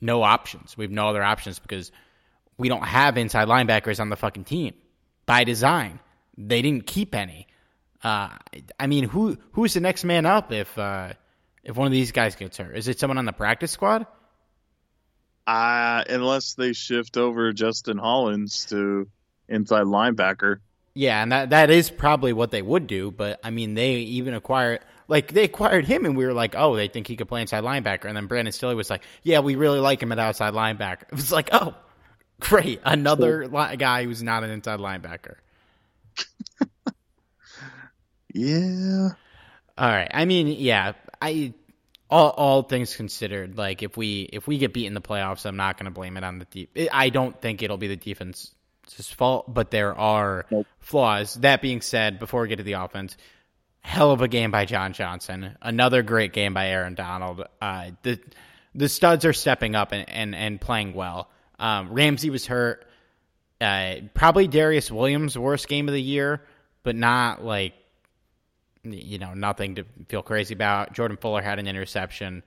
[0.00, 0.76] no options.
[0.76, 1.92] We have no other options because
[2.56, 4.74] we don't have inside linebackers on the fucking team
[5.26, 6.00] by design.
[6.38, 7.46] They didn't keep any.
[8.02, 8.30] Uh,
[8.78, 11.12] I mean, who who's the next man up if uh,
[11.62, 12.74] if one of these guys gets hurt?
[12.76, 14.06] Is it someone on the practice squad?
[15.46, 19.08] Uh, unless they shift over Justin Hollins to
[19.48, 20.60] inside linebacker.
[20.94, 23.10] Yeah, and that that is probably what they would do.
[23.10, 26.76] But I mean, they even acquired like they acquired him, and we were like, oh,
[26.76, 28.06] they think he could play inside linebacker.
[28.06, 31.02] And then Brandon Staley was like, yeah, we really like him at outside linebacker.
[31.10, 31.74] It was like, oh,
[32.40, 35.36] great, another li- guy who's not an inside linebacker.
[38.32, 39.10] Yeah.
[39.78, 40.10] All right.
[40.12, 41.54] I mean, yeah, I
[42.08, 45.56] all all things considered, like if we if we get beat in the playoffs, I'm
[45.56, 46.76] not going to blame it on the deep.
[46.92, 47.96] I don't think it'll be the
[48.90, 50.66] defense's fault, but there are Nope.
[50.78, 51.34] flaws.
[51.34, 53.16] That being said, before we get to the offense,
[53.80, 55.56] hell of a game by John Johnson.
[55.62, 57.44] Another great game by Aaron Donald.
[57.60, 58.20] Uh, the
[58.74, 61.30] the studs are stepping up and and, and playing well.
[61.58, 62.86] Um, Ramsey was hurt.
[63.60, 66.42] Uh, probably Darious Williams' worst game of the year,
[66.82, 67.74] but not like
[68.82, 70.94] you know, nothing to feel crazy about.
[70.94, 72.42] Jordan Fuller had an interception.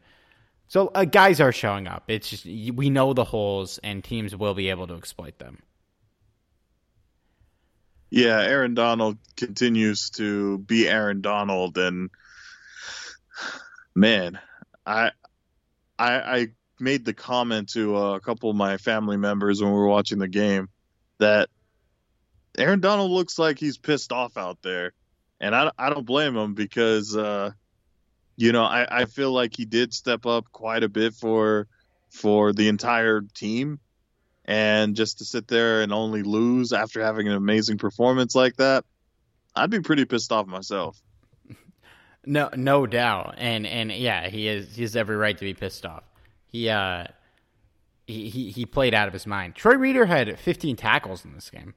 [0.68, 2.06] So uh, guys are showing up.
[2.08, 5.62] It's just we know the holes, and teams will be able to exploit them.
[8.16, 12.12] Yeah, Aaron Donald continues to be Aaron Donald, and
[13.96, 14.38] man,
[14.86, 15.10] I,
[15.98, 16.48] I, I
[16.80, 20.28] made the comment to a couple of my family members when we were watching the
[20.28, 20.70] game
[21.18, 21.50] that
[22.56, 24.94] Aaron Donald looks like he's pissed off out there,
[25.42, 27.50] and I, I don't blame him because, uh,
[28.36, 31.68] you know, I, I feel like he did step up quite a bit for
[32.12, 33.80] for the entire team
[34.46, 38.86] and just to sit there and only lose after having an amazing performance like that,
[39.56, 41.02] I'd be pretty pissed off myself.
[42.26, 45.86] No, no doubt, and and yeah, he is he has every right to be pissed
[45.86, 46.04] off.
[46.48, 47.06] He uh,
[48.08, 49.56] he he, he played out of his mind.
[49.56, 51.74] Troy Reeder had 15 tackles in this game.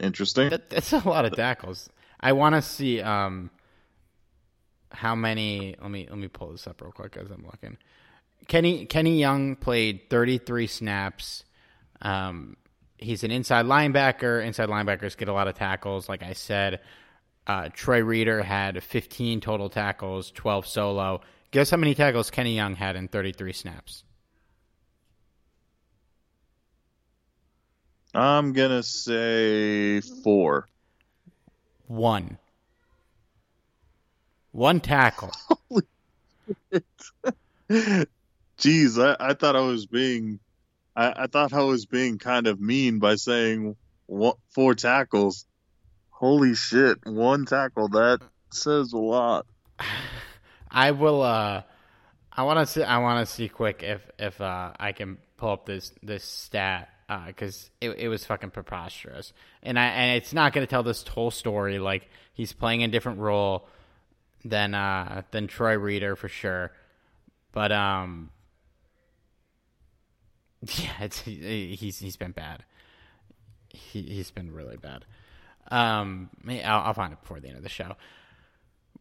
[0.00, 0.48] Interesting.
[0.48, 1.90] That, that's a lot of tackles.
[2.20, 3.50] I want to see um
[4.90, 5.76] how many.
[5.80, 7.76] Let me let me pull this up real quick as I'm looking.
[8.48, 11.44] Kenny Kenny Young played 33 snaps.
[12.00, 12.56] Um,
[12.98, 14.44] he's an inside linebacker.
[14.44, 16.80] Inside linebackers get a lot of tackles, like I said.
[17.46, 21.20] Uh, Troy Reeder had 15 total tackles, 12 solo.
[21.50, 24.04] Guess how many tackles Kenny Young had in 33 snaps?
[28.14, 30.68] I'm gonna say four.
[31.86, 32.38] One.
[34.52, 35.32] One tackle.
[38.62, 40.38] Jeez, I, I thought I was being,
[40.94, 45.46] I, I thought I was being kind of mean by saying one, four tackles.
[46.10, 47.88] Holy shit, one tackle.
[47.88, 48.20] That
[48.52, 49.46] says a lot.
[50.70, 51.22] I will.
[51.22, 51.62] uh
[52.34, 52.82] I want to see.
[52.82, 56.88] I want to see quick if if uh, I can pull up this this stat
[57.26, 60.82] because uh, it it was fucking preposterous, and I and it's not going to tell
[60.82, 61.78] this whole story.
[61.78, 63.68] Like he's playing a different role
[64.44, 66.72] than uh than Troy Reeder for sure,
[67.52, 68.30] but um
[70.76, 72.64] yeah, he's he's been bad.
[73.68, 75.04] He he's been really bad.
[75.68, 77.96] Um, I'll, I'll find it before the end of the show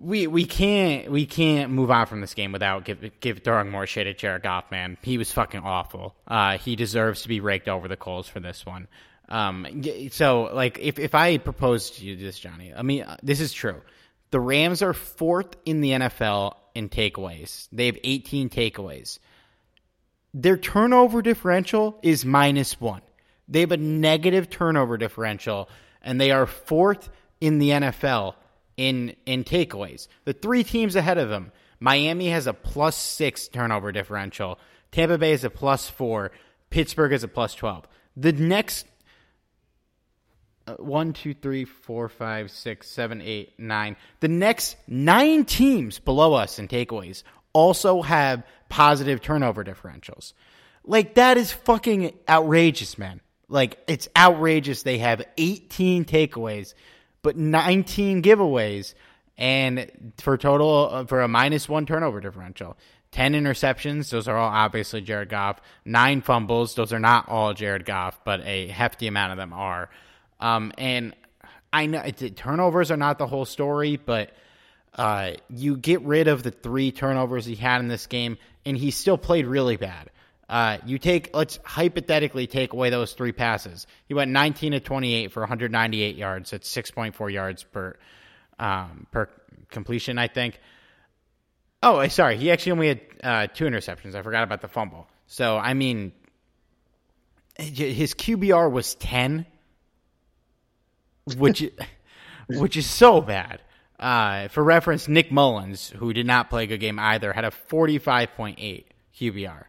[0.01, 3.85] we we can't we can't move on from this game without give give throwing more
[3.85, 4.71] shit at Jared Goff.
[4.71, 6.15] Man, he was fucking awful.
[6.27, 8.87] Uh, he deserves to be raked over the coals for this one.
[9.29, 13.39] Um, so like if if I proposed to you this, Johnny, I mean uh, this
[13.39, 13.81] is true.
[14.31, 17.67] The Rams are fourth in the NFL in takeaways.
[17.71, 19.19] They have 18 takeaways.
[20.33, 23.01] Their turnover differential is minus one.
[23.47, 25.67] They have a negative turnover differential,
[26.01, 27.09] and they are fourth
[27.41, 28.35] in the NFL
[28.77, 30.07] in in takeaways.
[30.23, 34.57] The three teams ahead of them, Miami has a plus six turnover differential.
[34.91, 36.31] Tampa Bay is a plus four.
[36.69, 37.85] Pittsburgh is a plus twelve.
[38.15, 38.87] The next
[40.67, 43.97] uh, one, two, three, four, five, six, seven, eight, nine.
[44.19, 50.33] The next nine teams below us in takeaways also have positive turnover differentials.
[50.83, 53.21] Like that is fucking outrageous, man.
[53.47, 54.81] Like it's outrageous.
[54.81, 56.73] They have 18 takeaways
[57.21, 58.93] but 19 giveaways
[59.37, 62.77] and for total for a minus one turnover differential.
[63.11, 65.59] 10 interceptions, those are all obviously Jared Goff.
[65.83, 69.89] Nine fumbles, those are not all Jared Goff, but a hefty amount of them are.
[70.39, 71.13] Um, and
[71.73, 74.31] I know turnovers are not the whole story, but
[74.95, 78.91] uh, you get rid of the three turnovers he had in this game, and he
[78.91, 80.09] still played really bad.
[80.49, 83.87] Uh, you take, let's hypothetically take away those three passes.
[84.07, 86.51] He went 19 to 28 for 198 yards.
[86.51, 87.95] That's 6.4 yards per
[88.59, 89.29] um, per
[89.69, 90.59] completion, I think.
[91.81, 92.37] Oh, sorry.
[92.37, 94.13] He actually only had uh, two interceptions.
[94.13, 95.07] I forgot about the fumble.
[95.25, 96.11] So, I mean,
[97.57, 99.45] his QBR was 10,
[101.37, 101.63] which,
[102.47, 103.61] which is so bad.
[104.01, 107.51] Uh, for reference, Nick Mullens, who did not play a good game either, had a
[107.51, 108.85] 45.8
[109.15, 109.63] QBR.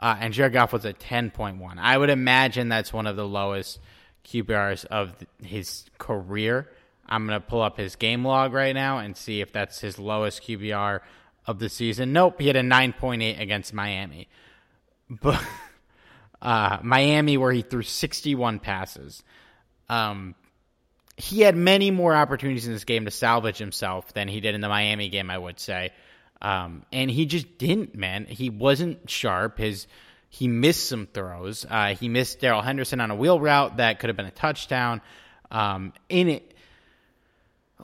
[0.00, 1.74] Uh, and Jared Goff was a 10.1.
[1.78, 3.78] I would imagine that's one of the lowest
[4.24, 6.70] QBRs of his career.
[7.06, 9.98] I'm going to pull up his game log right now and see if that's his
[9.98, 11.00] lowest QBR
[11.46, 12.12] of the season.
[12.14, 14.28] Nope, he had a 9.8 against Miami.
[15.08, 15.40] But
[16.42, 19.22] uh, Miami, where he threw 61 passes.
[19.88, 20.34] Um,
[21.16, 24.60] he had many more opportunities in this game to salvage himself than he did in
[24.60, 25.92] the Miami game, I would say.
[26.42, 28.26] Um, and he just didn't, man.
[28.26, 29.58] He wasn't sharp.
[29.58, 29.86] His
[30.28, 31.64] he missed some throws.
[31.68, 35.00] Uh, he missed Darrell Henderson on a wheel route that could have been a touchdown.
[35.50, 36.54] Um, in it,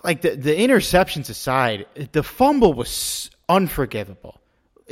[0.05, 4.41] like the the interceptions aside, the fumble was unforgivable.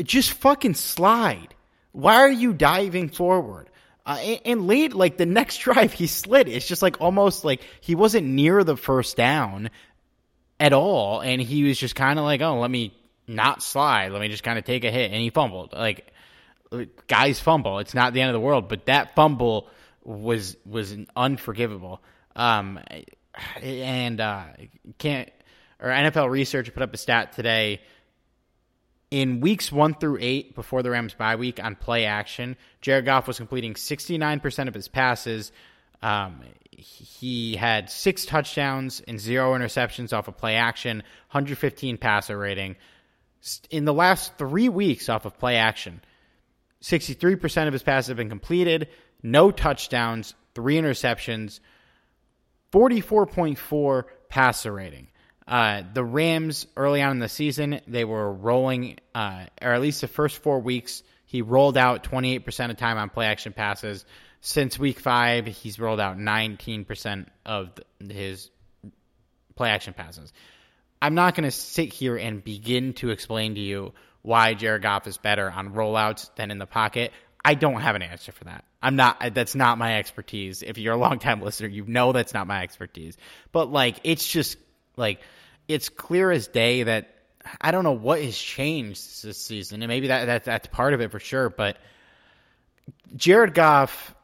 [0.02, 1.54] Just fucking slide.
[1.92, 3.68] Why are you diving forward?
[4.10, 6.48] Uh, and, late, like the next drive, he slid.
[6.48, 9.70] It's just like almost like he wasn't near the first down
[10.58, 12.92] at all, and he was just kind of like, "Oh, let me
[13.30, 14.12] not slide.
[14.12, 15.12] Let me just kind of take a hit.
[15.12, 15.72] And he fumbled.
[15.72, 16.12] Like
[17.06, 17.78] guys fumble.
[17.78, 19.68] It's not the end of the world, but that fumble
[20.02, 22.02] was was unforgivable.
[22.36, 22.80] Um,
[23.62, 24.44] and uh,
[24.98, 25.30] can't
[25.80, 27.80] or NFL research put up a stat today.
[29.10, 33.26] In weeks one through eight, before the Rams bye week on play action, Jared Goff
[33.26, 35.50] was completing 69% of his passes.
[36.00, 40.98] Um, he had six touchdowns and zero interceptions off of play action,
[41.30, 42.76] 115 passer rating
[43.70, 46.00] in the last three weeks off of play action,
[46.82, 48.88] 63% of his passes have been completed,
[49.22, 51.60] no touchdowns, three interceptions,
[52.72, 55.08] 44.4 passer rating.
[55.50, 60.00] Uh, the Rams early on in the season, they were rolling, uh, or at least
[60.00, 64.04] the first four weeks, he rolled out 28% of time on play action passes.
[64.40, 68.48] Since week five, he's rolled out 19% of his
[69.56, 70.32] play action passes.
[71.02, 73.92] I'm not going to sit here and begin to explain to you
[74.22, 77.10] why Jared Goff is better on rollouts than in the pocket.
[77.44, 78.64] I don't have an answer for that.
[78.80, 80.62] I'm not, that's not my expertise.
[80.62, 83.16] If you're a long time listener, you know that's not my expertise.
[83.50, 84.56] But like, it's just
[85.00, 85.20] Like
[85.66, 87.14] it's clear as day that
[87.60, 91.00] I don't know what has changed this season, and maybe that, that that's part of
[91.00, 91.48] it for sure.
[91.50, 91.78] But
[93.16, 94.14] Jared Goff,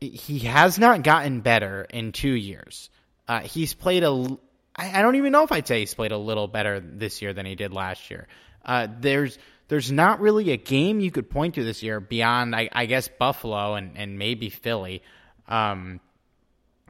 [0.00, 2.90] he has not gotten better in two years.
[3.28, 4.38] Uh, he's played a.
[4.80, 7.44] I don't even know if I'd say he's played a little better this year than
[7.44, 8.28] he did last year.
[8.64, 9.38] Uh, there's
[9.68, 13.08] there's not really a game you could point to this year beyond, I, I guess,
[13.08, 15.02] Buffalo and, and maybe Philly.
[15.46, 16.00] Um,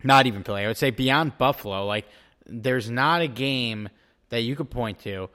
[0.05, 0.65] not even Philly.
[0.65, 2.07] I would say beyond Buffalo, like
[2.49, 3.89] there's not a game
[4.31, 5.31] that you could point to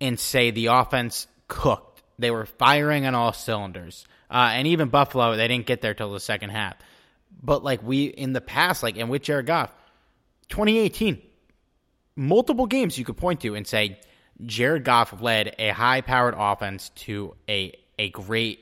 [0.00, 2.02] and say the offense cooked.
[2.18, 4.06] They were firing on all cylinders.
[4.30, 6.74] Uh, and even Buffalo, they didn't get there till the second half.
[7.42, 9.72] But like we in the past, like and with Jared Goff,
[10.48, 11.20] 2018,
[12.16, 13.98] multiple games you could point to and say
[14.44, 18.60] Jared Goff led a high powered offense to a a great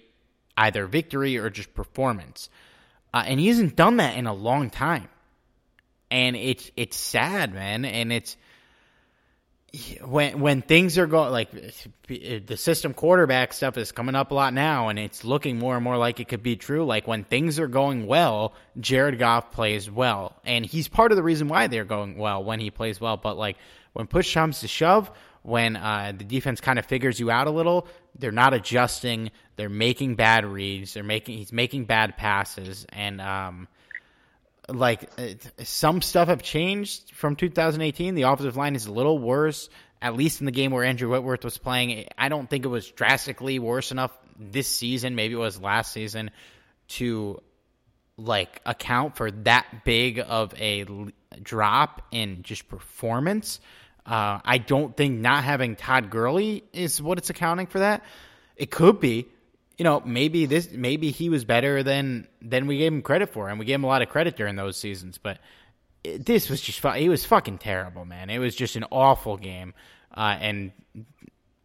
[0.56, 2.48] either victory or just performance.
[3.12, 5.08] Uh, and he hasn't done that in a long time.
[6.10, 8.36] And it's it's sad, man, and it's
[10.04, 11.50] when when things are going like
[12.06, 15.84] the system quarterback stuff is coming up a lot now and it's looking more and
[15.84, 16.86] more like it could be true.
[16.86, 20.36] Like when things are going well Jared Goff plays well.
[20.44, 23.16] And he's part of the reason why they're going well when he plays well.
[23.16, 23.56] But like
[23.92, 25.10] when push comes to shove
[25.46, 27.86] when uh, the defense kind of figures you out a little,
[28.18, 29.30] they're not adjusting.
[29.54, 30.94] They're making bad reads.
[30.94, 33.68] They're making he's making bad passes, and um,
[34.68, 35.10] like
[35.62, 38.14] some stuff have changed from 2018.
[38.14, 39.68] The offensive line is a little worse.
[40.02, 42.90] At least in the game where Andrew Whitworth was playing, I don't think it was
[42.90, 45.14] drastically worse enough this season.
[45.14, 46.30] Maybe it was last season
[46.88, 47.40] to
[48.18, 50.84] like account for that big of a
[51.42, 53.60] drop in just performance.
[54.04, 58.04] Uh, I don't think not having Todd Gurley is what it's accounting for that.
[58.56, 59.26] It could be,
[59.78, 63.48] you know, maybe this, maybe he was better than than we gave him credit for,
[63.48, 65.18] and we gave him a lot of credit during those seasons.
[65.18, 65.38] But
[66.02, 68.30] it, this was just, he was fucking terrible, man.
[68.30, 69.74] It was just an awful game,
[70.14, 70.72] uh, and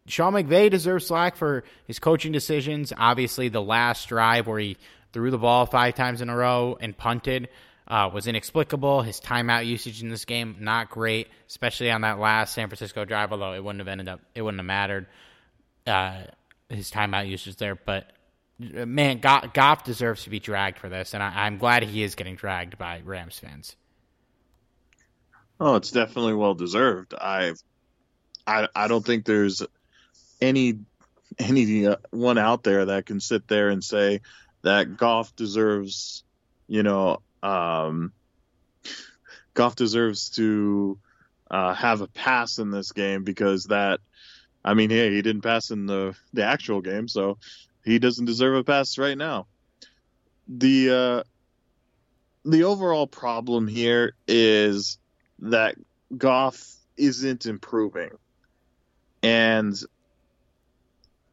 [0.06, 2.92] Sean McVay deserves slack for his coaching decisions.
[2.96, 4.76] Obviously, the last drive where he
[5.12, 7.48] threw the ball five times in a row and punted
[7.88, 9.02] uh, was inexplicable.
[9.02, 13.32] His timeout usage in this game not great, especially on that last San Francisco drive.
[13.32, 15.06] Although it wouldn't have ended up, it wouldn't have mattered.
[15.86, 16.22] Uh,
[16.72, 18.10] his timeout usage there, but
[18.60, 22.14] uh, man, Goff deserves to be dragged for this, and I, am glad he is
[22.14, 23.76] getting dragged by Rams fans.
[25.60, 27.14] Oh, it's definitely well deserved.
[27.14, 27.54] I,
[28.46, 29.62] I, I don't think there's
[30.40, 30.78] any
[31.38, 34.20] any uh, one out there that can sit there and say
[34.62, 36.24] that Goff deserves,
[36.66, 38.12] you know, um,
[39.54, 40.98] Goff deserves to
[41.50, 44.00] uh, have a pass in this game because that,
[44.64, 47.38] I mean, hey, he didn't pass in the the actual game, so
[47.84, 49.46] he doesn't deserve a pass right now.
[50.48, 51.22] The uh,
[52.44, 54.98] the overall problem here is
[55.40, 55.76] that
[56.16, 56.62] Goff
[56.96, 58.10] isn't improving,
[59.22, 59.74] and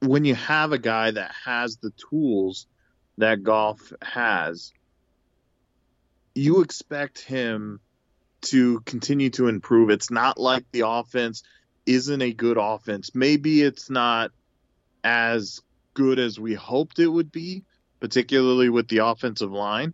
[0.01, 2.67] when you have a guy that has the tools
[3.17, 4.71] that Goff has,
[6.33, 7.79] you expect him
[8.41, 9.89] to continue to improve.
[9.89, 11.43] It's not like the offense
[11.89, 13.13] isn't a good offense.
[13.13, 14.31] Maybe it's not
[15.03, 15.61] as
[15.93, 17.63] good as we hoped it would be,
[17.99, 19.93] particularly with the offensive line.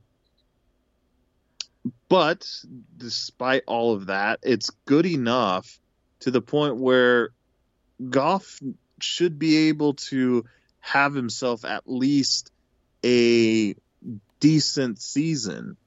[2.09, 2.47] But
[2.97, 5.79] despite all of that, it's good enough
[6.21, 7.29] to the point where
[8.09, 8.59] Goff
[8.99, 10.45] should be able to
[10.79, 12.51] have himself at least
[13.03, 13.75] a
[14.39, 15.77] decent season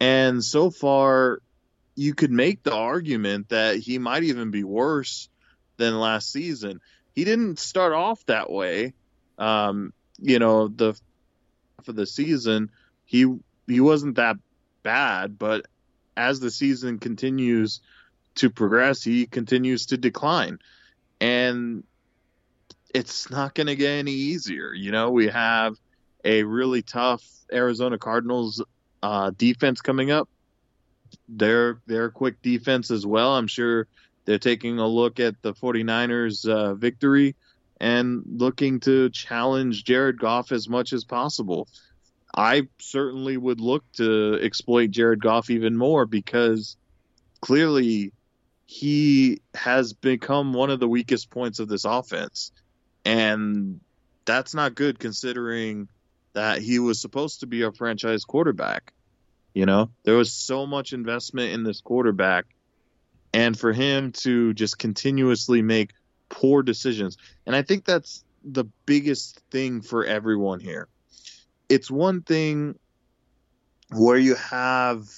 [0.00, 1.40] and so far,
[1.94, 5.28] you could make the argument that he might even be worse
[5.76, 6.80] than last season.
[7.14, 8.94] He didn't start off that way.
[9.38, 10.98] Um, you know, the
[11.82, 12.70] for the season,
[13.04, 13.26] he
[13.66, 14.36] he wasn't that
[14.82, 15.66] bad, but
[16.16, 17.80] as the season continues
[18.36, 20.58] to progress, he continues to decline.
[21.20, 21.84] And
[22.92, 24.72] it's not going to get any easier.
[24.72, 25.76] You know, we have
[26.24, 28.62] a really tough Arizona Cardinals
[29.02, 30.28] uh, defense coming up.
[31.28, 33.36] They're they're quick defense as well.
[33.36, 33.86] I'm sure
[34.24, 37.36] they're taking a look at the 49ers uh, victory
[37.80, 41.68] and looking to challenge Jared Goff as much as possible.
[42.36, 46.76] I certainly would look to exploit Jared Goff even more because
[47.40, 48.12] clearly
[48.66, 52.50] he has become one of the weakest points of this offense.
[53.04, 53.80] And
[54.24, 55.88] that's not good considering
[56.32, 58.92] that he was supposed to be a franchise quarterback.
[59.52, 62.46] You know, there was so much investment in this quarterback,
[63.34, 65.90] and for him to just continuously make
[66.28, 67.18] poor decisions.
[67.44, 70.86] And I think that's the biggest thing for everyone here.
[71.68, 72.78] It's one thing
[73.90, 75.08] where you have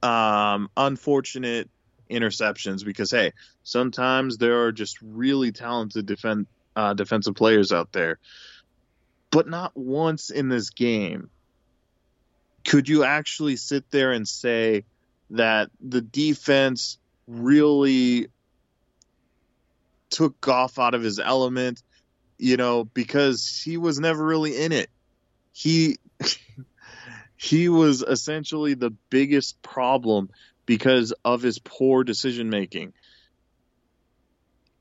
[0.00, 1.68] um, unfortunate
[2.08, 3.32] interceptions because hey,
[3.64, 6.46] sometimes there are just really talented defend
[6.76, 8.20] uh, defensive players out there,
[9.30, 11.30] but not once in this game
[12.64, 14.84] could you actually sit there and say
[15.30, 18.28] that the defense really
[20.10, 21.82] took Goff out of his element,
[22.38, 24.88] you know, because he was never really in it.
[25.52, 25.98] He
[27.36, 30.30] he was essentially the biggest problem
[30.64, 32.92] because of his poor decision making.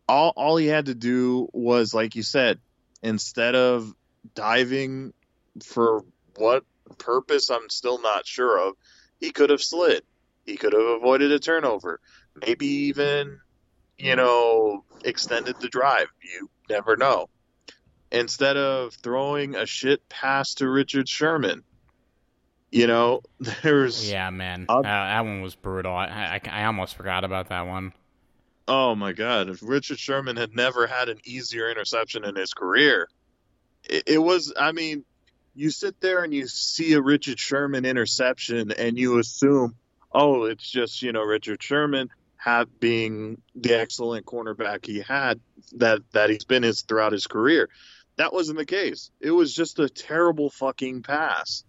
[0.08, 2.60] All all he had to do was like you said,
[3.02, 3.94] instead of
[4.34, 5.14] diving
[5.64, 6.04] for
[6.36, 6.64] what
[6.98, 8.76] purpose I'm still not sure of,
[9.20, 10.04] he could have slid.
[10.46, 12.00] He could have avoided a turnover.
[12.36, 13.40] Maybe even,
[13.98, 16.08] you know, extended the drive.
[16.22, 17.30] You never know.
[18.12, 21.64] Instead of throwing a shit pass to Richard Sherman,
[22.72, 23.22] you know,
[23.64, 24.10] there's.
[24.10, 24.66] Yeah, man.
[24.68, 25.94] Uh, that one was brutal.
[25.94, 27.94] I, I, I almost forgot about that one.
[28.68, 29.50] Oh, my God.
[29.50, 33.08] If Richard Sherman had never had an easier interception in his career,
[33.84, 35.06] it, it was, I mean,
[35.54, 39.76] you sit there and you see a Richard Sherman interception and you assume,
[40.12, 42.10] oh, it's just, you know, Richard Sherman
[42.46, 45.40] have being the excellent cornerback he had
[45.78, 47.70] that that he's been his throughout his career.
[48.18, 49.10] That wasn't the case.
[49.20, 51.64] It was just a terrible fucking pass.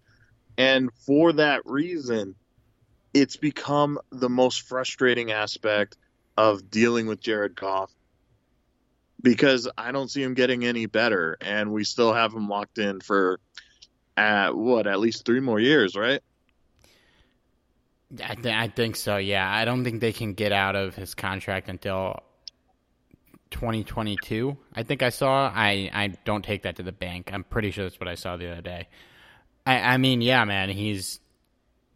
[0.55, 2.35] And for that reason,
[3.11, 5.97] it's become the most frustrating aspect
[6.37, 7.91] of dealing with Jared Goff
[9.19, 13.01] because I don't see him getting any better and we still have him locked in
[13.01, 13.39] for
[14.15, 16.21] at what at least three more years, right?
[18.23, 19.17] I, th- I think so.
[19.17, 22.23] Yeah, I don't think they can get out of his contract until
[23.51, 24.57] 2022.
[24.73, 25.51] I think I saw.
[25.53, 27.31] I I don't take that to the bank.
[27.33, 28.87] I'm pretty sure that's what I saw the other day.
[29.65, 31.19] I I mean, yeah, man, he's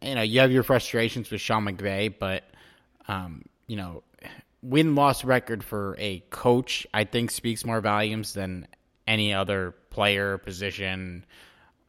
[0.01, 2.43] you know you have your frustrations with Sean McVay, but
[3.07, 4.03] um, you know,
[4.61, 8.67] win loss record for a coach I think speaks more volumes than
[9.07, 11.25] any other player position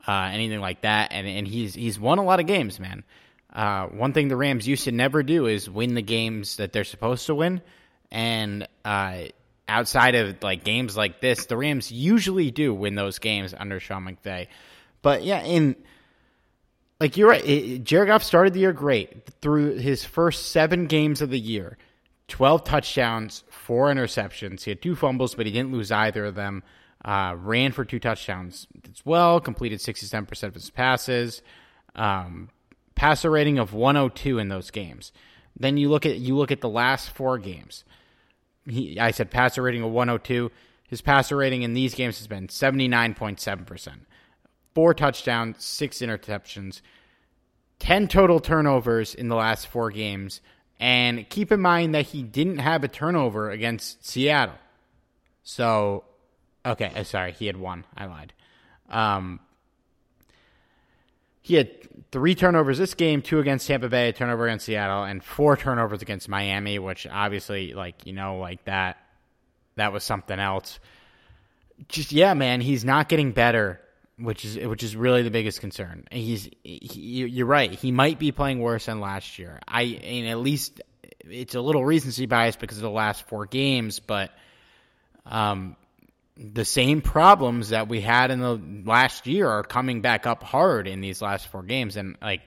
[0.06, 1.12] uh, anything like that.
[1.12, 3.04] And and he's he's won a lot of games, man.
[3.52, 6.84] Uh, one thing the Rams used to never do is win the games that they're
[6.84, 7.60] supposed to win.
[8.10, 9.24] And uh,
[9.68, 14.04] outside of like games like this, the Rams usually do win those games under Sean
[14.04, 14.48] McVay.
[15.02, 15.76] But yeah, in
[17.00, 21.20] like you're right, it, Jared Goff started the year great through his first seven games
[21.20, 21.76] of the year.
[22.28, 24.62] 12 touchdowns, four interceptions.
[24.62, 26.62] He had two fumbles, but he didn't lose either of them.
[27.04, 31.42] Uh, ran for two touchdowns as well, completed 67% of his passes,
[31.96, 32.48] um,
[32.94, 35.12] passer rating of 102 in those games.
[35.58, 37.84] Then you look at you look at the last four games.
[38.66, 40.50] He, I said passer rating of 102.
[40.88, 43.88] His passer rating in these games has been 79.7%.
[44.74, 46.80] Four touchdowns, six interceptions,
[47.78, 50.40] 10 total turnovers in the last four games.
[50.78, 54.54] And keep in mind that he didn't have a turnover against Seattle.
[55.42, 56.04] So
[56.64, 57.84] Okay, uh, sorry, he had one.
[57.96, 58.32] I lied.
[58.88, 59.40] Um,
[61.42, 61.70] he had
[62.12, 66.00] three turnovers this game, two against Tampa Bay, a turnover against Seattle, and four turnovers
[66.00, 68.98] against Miami, which obviously, like you know, like that,
[69.74, 70.78] that was something else.
[71.88, 73.80] Just yeah, man, he's not getting better,
[74.18, 76.04] which is which is really the biggest concern.
[76.12, 77.72] He's he, you're right.
[77.72, 79.58] He might be playing worse than last year.
[79.66, 80.80] I and at least
[81.28, 84.30] it's a little recency bias because of the last four games, but
[85.26, 85.76] um,
[86.36, 90.88] the same problems that we had in the last year are coming back up hard
[90.88, 91.96] in these last four games.
[91.96, 92.40] And like,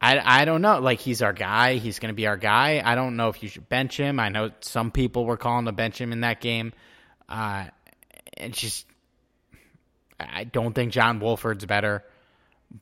[0.00, 0.78] I, I don't know.
[0.78, 1.74] Like, he's our guy.
[1.74, 2.80] He's going to be our guy.
[2.84, 4.18] I don't know if you should bench him.
[4.20, 6.72] I know some people were calling to bench him in that game.
[7.28, 7.66] Uh,
[8.36, 8.86] it's just,
[10.18, 12.04] I don't think John Wolford's better.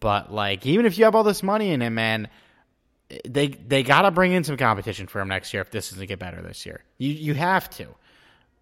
[0.01, 2.29] But like, even if you have all this money in him, man,
[3.27, 6.07] they they got to bring in some competition for him next year if this doesn't
[6.07, 6.85] get better this year.
[6.99, 7.89] You you have to.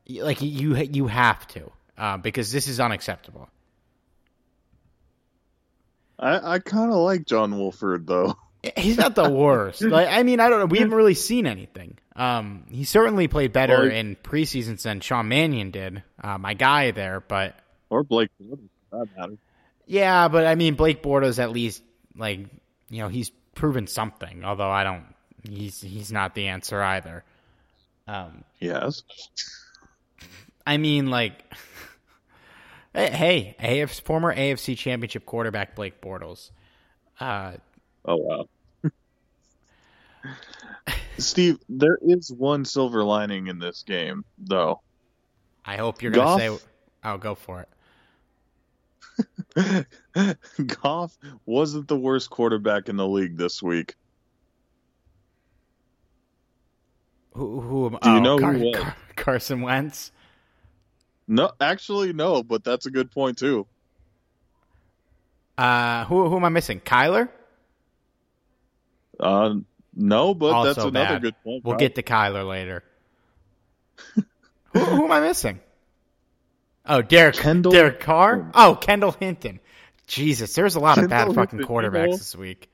[0.09, 3.49] Like you you have to uh, because this is unacceptable.
[6.19, 8.37] I I kind of like John Wolford though.
[8.77, 9.83] He's not the worst.
[9.83, 10.67] like I mean, I don't know.
[10.67, 11.99] We haven't really seen anything.
[12.15, 16.91] Um, he certainly played better or, in preseasons than Sean Mannion did, uh, my guy
[16.91, 17.21] there.
[17.21, 17.57] But
[17.91, 18.31] or Blake.
[19.87, 21.83] Yeah, but I mean, Blake Bortles at least
[22.17, 22.41] like
[22.91, 24.45] you know he's proven something.
[24.45, 25.05] Although I don't,
[25.49, 27.25] he's he's not the answer either.
[28.09, 29.03] Um, yes.
[30.67, 31.45] I mean, like,
[32.95, 36.51] hey, AFC, former AFC Championship quarterback Blake Bortles.
[37.21, 37.53] Uh,
[38.05, 38.49] oh wow.
[41.19, 44.81] Steve, there is one silver lining in this game, though.
[45.65, 46.65] I hope you're going to say,
[47.03, 47.69] "I'll go for it."
[50.83, 53.95] Goff wasn't the worst quarterback in the league this week.
[57.33, 57.61] Who?
[57.61, 58.77] who Do you oh, know Car- who was?
[58.77, 60.13] Car- Carson Wentz.
[61.29, 63.67] No, actually, no, but that's a good point too.
[65.59, 66.29] Uh, who?
[66.29, 66.81] Who am I missing?
[66.81, 67.29] Kyler.
[69.19, 69.55] Uh,
[69.95, 71.23] no, but also that's another bad.
[71.23, 71.65] good point.
[71.65, 71.79] We'll Kyle.
[71.79, 72.85] get to Kyler later.
[74.15, 74.23] who,
[74.79, 75.61] who am I missing?
[76.85, 78.37] Oh, Derek Kendall Derek Carr.
[78.37, 78.53] Hinton.
[78.55, 79.61] Oh, Kendall Hinton.
[80.07, 82.17] Jesus, there's a lot of bad fucking Hinton, quarterbacks you know?
[82.17, 82.71] this week.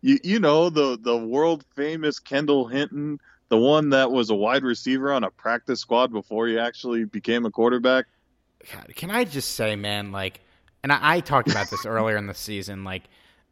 [0.00, 3.20] you, you know the the world famous Kendall Hinton,
[3.52, 7.44] the one that was a wide receiver on a practice squad before he actually became
[7.44, 8.06] a quarterback.
[8.72, 10.40] God, can I just say, man, like,
[10.82, 13.02] and I, I talked about this earlier in the season, like,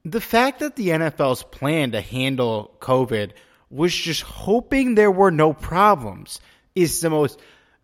[0.03, 3.32] the fact that the NFL's plan to handle COVID
[3.68, 6.40] was just hoping there were no problems
[6.74, 7.38] is the most,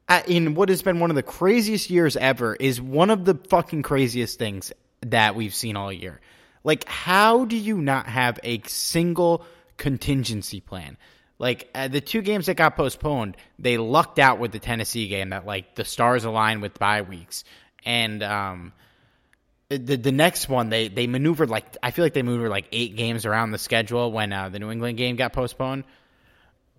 [0.09, 3.35] uh, in what has been one of the craziest years ever, is one of the
[3.51, 6.23] fucking craziest things that we've seen all year.
[6.65, 9.45] Like, how do you not have a single
[9.77, 10.97] contingency plan?
[11.39, 15.31] Like uh, the two games that got postponed, they lucked out with the Tennessee game
[15.31, 17.45] that like the stars aligned with bye weeks,
[17.85, 18.73] and um,
[19.69, 22.97] the the next one they they maneuvered like I feel like they maneuvered like eight
[22.97, 25.85] games around the schedule when uh, the New England game got postponed.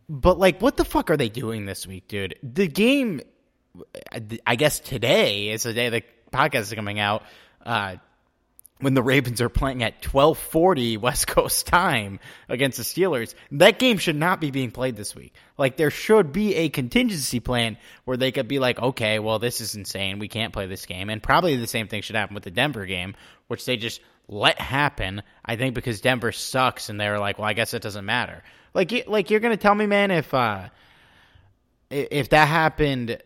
[0.09, 2.35] But like, what the fuck are they doing this week, dude?
[2.41, 3.21] The game,
[4.45, 7.23] I guess today is the day the podcast is coming out.
[7.65, 7.97] Uh,
[8.79, 13.97] when the Ravens are playing at 12:40 West Coast time against the Steelers, that game
[13.97, 15.33] should not be being played this week.
[15.57, 19.61] Like there should be a contingency plan where they could be like, "Okay, well this
[19.61, 20.19] is insane.
[20.19, 22.85] We can't play this game." And probably the same thing should happen with the Denver
[22.85, 23.15] game,
[23.47, 25.23] which they just let happen.
[25.43, 29.07] I think because Denver sucks and they're like, "Well, I guess it doesn't matter." Like
[29.07, 30.69] like you're going to tell me, man, if uh
[31.89, 33.17] if that happened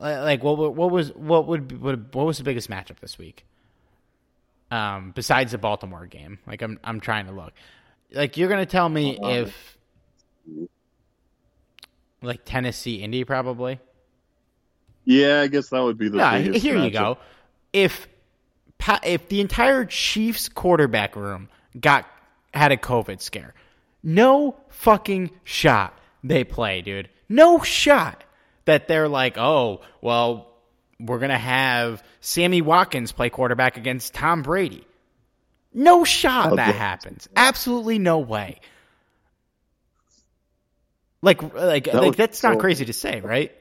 [0.00, 3.44] like what what was what would what was the biggest matchup this week?
[4.74, 6.38] Um, besides the Baltimore game.
[6.46, 7.52] Like I'm I'm trying to look.
[8.12, 9.78] Like you're gonna tell me if
[12.22, 13.78] like Tennessee Indy probably.
[15.04, 17.18] Yeah, I guess that would be the Yeah, here you go.
[17.72, 18.08] If
[19.04, 21.48] if the entire Chiefs quarterback room
[21.78, 22.06] got
[22.52, 23.54] had a COVID scare,
[24.02, 27.10] no fucking shot they play, dude.
[27.28, 28.24] No shot
[28.64, 30.53] that they're like, oh, well,
[31.00, 34.86] we're gonna have Sammy Watkins play quarterback against Tom Brady.
[35.72, 36.72] No shot Oh, that yeah.
[36.74, 37.28] happens.
[37.34, 38.60] Absolutely no way.
[41.22, 43.52] Like, like, That like would- that's not so- crazy to say, right?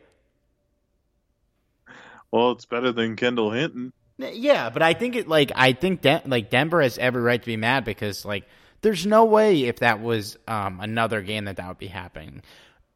[2.31, 3.93] Well, it's better than Kendall Hinton.
[4.17, 7.45] Yeah, but I think it like I think Den- like Denver has every right to
[7.45, 8.45] be mad because like
[8.81, 12.41] there's no way if that was um, another game that that would be happening.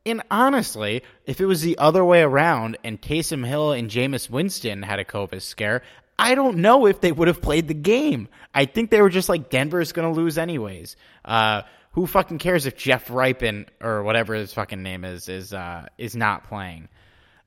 [0.08, 4.84] And honestly, if it was the other way around and Taysom Hill and Jameis Winston
[4.84, 5.84] had a COVID scare,
[6.18, 8.28] I don't know if they would have played the game.
[8.54, 10.96] I think they were just like Denver's going to lose anyways.
[11.24, 15.88] Uh, who fucking cares if Jeff Rypien or whatever his fucking name is is uh,
[15.98, 16.90] is not playing?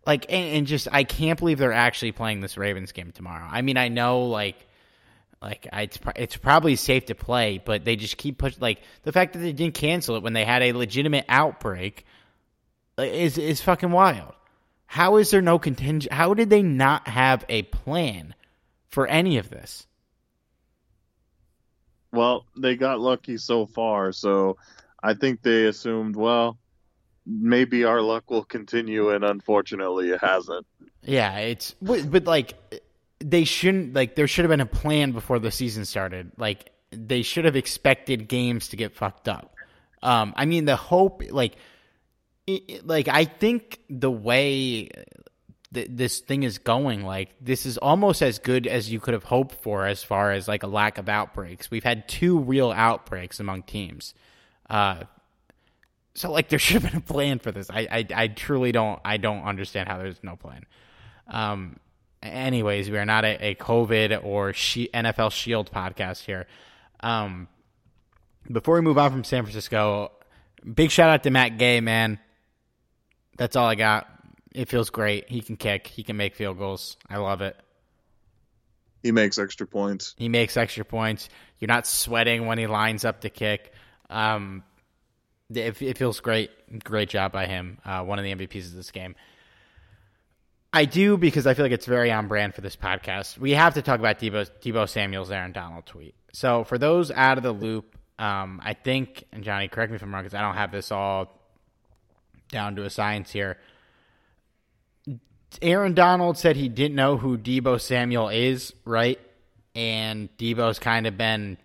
[0.07, 3.47] like and, and just I can't believe they're actually playing this Ravens game tomorrow.
[3.51, 4.57] I mean, I know like
[5.43, 9.35] like it's it's probably safe to play, but they just keep push like the fact
[9.35, 12.05] that they didn't cancel it when they had a legitimate outbreak
[13.01, 14.35] like, is is fucking wild.
[14.87, 16.13] How is there no contingent?
[16.13, 18.35] How did they not have a plan
[18.89, 19.87] for any of this?
[22.13, 24.57] Well, they got lucky so far, so
[25.01, 26.59] I think they assumed, well,
[27.25, 30.67] maybe our luck will continue, and unfortunately, it hasn't.
[31.03, 32.55] Yeah, it's but, but like
[33.21, 36.33] they shouldn't like there should have been a plan before the season started.
[36.37, 39.55] Like they should have expected games to get fucked up.
[40.03, 41.57] Um, I mean the hope like
[42.85, 44.89] like I think the way
[45.73, 49.25] th- this thing is going like this is almost as good as you could have
[49.25, 51.71] hoped for as far as like a lack of outbreaks.
[51.71, 54.15] We've had two real outbreaks among teams.
[54.69, 55.05] Uh
[56.15, 57.71] so like there should have been a plan for this.
[57.71, 60.65] I, I I truly don't I don't understand how there's no plan.
[61.29, 61.79] Um
[62.23, 66.47] anyways, we are not a, a COVID or she, NFL Shield podcast here.
[67.01, 67.49] Um
[68.51, 70.11] before we move on from San Francisco,
[70.75, 72.19] big shout out to Matt Gay, man.
[73.41, 74.07] That's all I got.
[74.53, 75.31] It feels great.
[75.31, 76.99] He can kick, he can make field goals.
[77.09, 77.57] I love it.
[79.03, 80.15] He makes extra points.
[80.19, 81.31] He makes extra points.
[81.59, 83.73] You're not sweating when he lines up to kick.
[84.11, 84.63] Um,
[85.49, 86.51] it, it feels great.
[86.85, 87.79] Great job by him.
[87.83, 89.17] Uh, one of the MVPs of this game.
[90.71, 93.39] I do because I feel like it's very on brand for this podcast.
[93.39, 96.15] We have to talk about Deebo, Deebo Samuel's Aaron Donald tweet.
[96.35, 100.03] So for those out of the loop, um, I think, and Johnny, correct me if
[100.03, 101.40] I'm wrong because I don't have this all
[102.51, 103.59] down to a science here.
[105.63, 109.19] Aaron Donald said he didn't know who Deebo Samuel is, right?
[109.75, 111.59] And Deebo's kind of been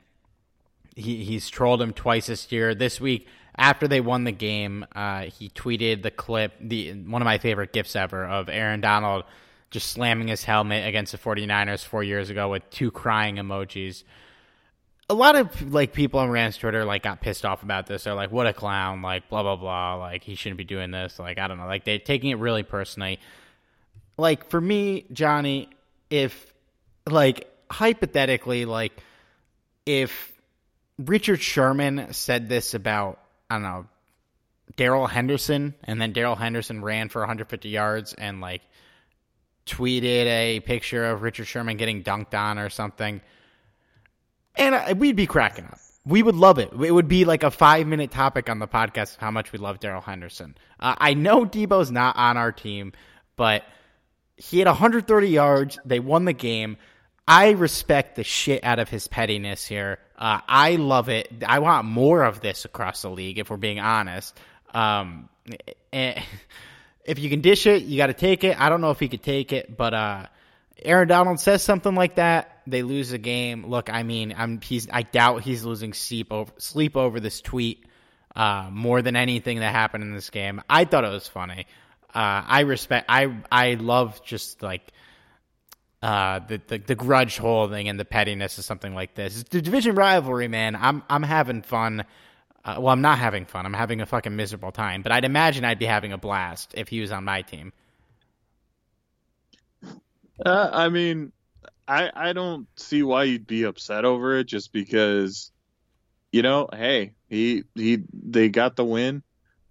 [0.96, 2.74] he he's trolled him twice this year.
[2.74, 7.26] This week, after they won the game, uh, he tweeted the clip, the one of
[7.26, 9.26] my favorite gifs ever of Aaron Donald
[9.72, 14.04] just slamming his helmet against the 49ers four years ago with two crying emojis.
[15.08, 18.06] A lot of like people on Rand's Twitter like got pissed off about this.
[18.06, 19.96] They're like, "What a clown!" Like blah blah blah.
[19.96, 21.20] Like he shouldn't be doing this.
[21.20, 21.68] Like I don't know.
[21.68, 23.20] Like they're taking it really personally.
[24.18, 25.70] Like for me, Johnny,
[26.10, 26.54] if
[27.08, 28.94] like hypothetically, like
[29.86, 30.32] if
[30.98, 33.86] Richard Sherman said this about I don't know
[34.76, 38.62] Darrell Henderson, and then Darrell Henderson ran for 150 yards and like
[39.66, 43.22] tweeted a picture of Richard Sherman getting dunked on or something,
[44.58, 45.80] and I, we'd be cracking up.
[46.06, 46.72] We would love it.
[46.72, 49.80] It would be like a five minute topic on the podcast how much we love
[49.80, 50.56] Darrell Henderson.
[50.80, 52.94] Uh, I know Deebo's not on our team,
[53.36, 53.64] but
[54.38, 55.80] he had 130 yards.
[55.86, 56.78] They won the game.
[57.28, 59.98] I respect the shit out of his pettiness here.
[60.18, 61.44] Uh, I love it.
[61.46, 64.38] I want more of this across the league, if we're being honest.
[64.74, 65.30] Um,
[65.94, 68.60] if you can dish it, you got to take it.
[68.60, 70.26] I don't know if he could take it, but uh,
[70.84, 73.66] Aaron Donald says something like that, they lose the game.
[73.66, 77.86] Look, I mean, I'm he's I doubt he's losing sleep over sleep over this tweet
[78.36, 80.62] uh, more than anything that happened in this game.
[80.70, 81.68] I thought it was funny.
[82.14, 83.06] Uh, I respect.
[83.10, 84.92] I I love just like
[86.02, 89.44] uh, the, the, the grudge holding and the pettiness of something like this.
[89.44, 90.76] The division rivalry, man.
[90.76, 92.06] I'm I'm having fun.
[92.64, 93.66] Uh, well, I'm not having fun.
[93.66, 95.02] I'm having a fucking miserable time.
[95.02, 97.74] But I'd imagine I'd be having a blast if he was on my team.
[100.46, 101.32] Uh, I mean,
[101.88, 105.52] I I don't see why you'd be upset over it just because,
[106.32, 109.24] you know, hey, he he they got the win.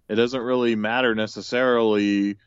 [0.07, 2.37] It doesn't really matter necessarily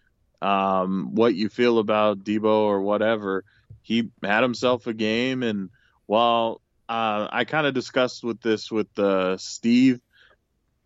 [0.40, 3.44] um, what you feel about Deebo or whatever
[3.82, 5.70] he had himself a game, and
[6.06, 10.00] while uh, I kind of discussed with this with uh, Steve,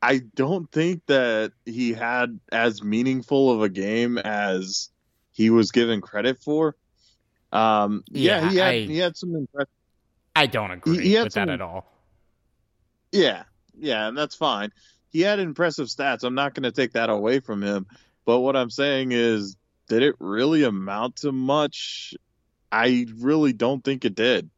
[0.01, 4.91] I don't think that he had as meaningful of a game as
[5.33, 6.77] he was given credit for.
[7.53, 9.69] Um, yeah, yeah, he had I, he had some impressive.
[10.35, 11.87] I don't agree he, he with some, that at all.
[13.13, 13.43] Yeah,
[13.79, 14.73] yeah, and that's fine.
[15.11, 16.25] He had impressive stats.
[16.25, 17.87] I'm not going to take that away from him.
[18.25, 19.57] But what I'm saying is,
[19.89, 22.15] did it really amount to much?
[22.71, 24.49] I really don't think it did.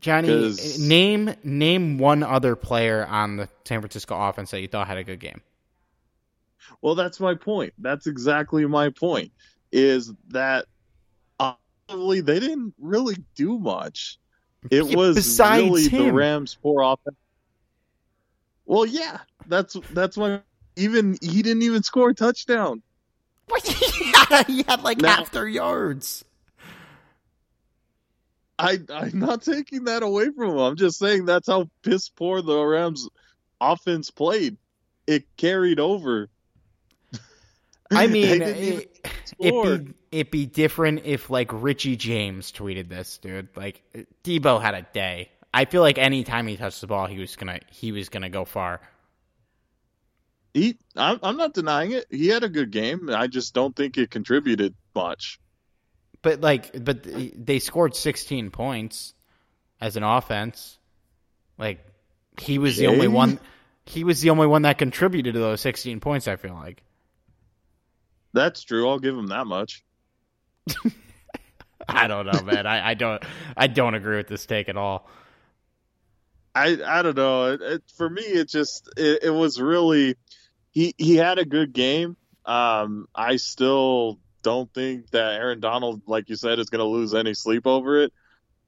[0.00, 4.98] Johnny, name name one other player on the San Francisco offense that you thought had
[4.98, 5.42] a good game.
[6.80, 7.74] Well, that's my point.
[7.78, 9.32] That's exactly my point.
[9.72, 10.66] Is that
[11.88, 14.18] offensively they didn't really do much.
[14.70, 16.06] It yeah, was Besides really him.
[16.06, 17.16] the Rams' poor offense.
[18.66, 20.40] Well, yeah, that's that's why
[20.76, 22.82] even he didn't even score a touchdown.
[24.46, 26.24] he had like now, half their yards.
[28.58, 30.58] I I'm not taking that away from him.
[30.58, 33.08] I'm just saying that's how piss poor the Rams
[33.60, 34.56] offense played.
[35.06, 36.30] It carried over.
[37.90, 39.06] I mean, it,
[39.38, 43.48] would be it'd be different if like Richie James tweeted this, dude.
[43.56, 43.82] Like
[44.22, 45.30] Deebo had a day.
[45.52, 48.44] I feel like anytime he touched the ball, he was gonna he was gonna go
[48.44, 48.80] far.
[50.52, 52.06] He, I'm, I'm not denying it.
[52.10, 53.10] He had a good game.
[53.10, 55.40] I just don't think it contributed much.
[56.22, 59.14] But like, but they scored 16 points
[59.80, 60.78] as an offense.
[61.58, 61.84] Like
[62.40, 63.40] he was the only one.
[63.84, 66.28] He was the only one that contributed to those 16 points.
[66.28, 66.84] I feel like.
[68.32, 68.88] That's true.
[68.88, 69.84] I'll give him that much.
[71.88, 72.66] I don't know, man.
[72.66, 73.22] I, I don't.
[73.56, 75.08] I don't agree with this take at all.
[76.54, 77.52] I I don't know.
[77.52, 80.16] It, it, for me, it just it, it, was really
[80.70, 82.16] he he had a good game.
[82.46, 87.14] Um, I still don't think that Aaron Donald, like you said, is going to lose
[87.14, 88.12] any sleep over it.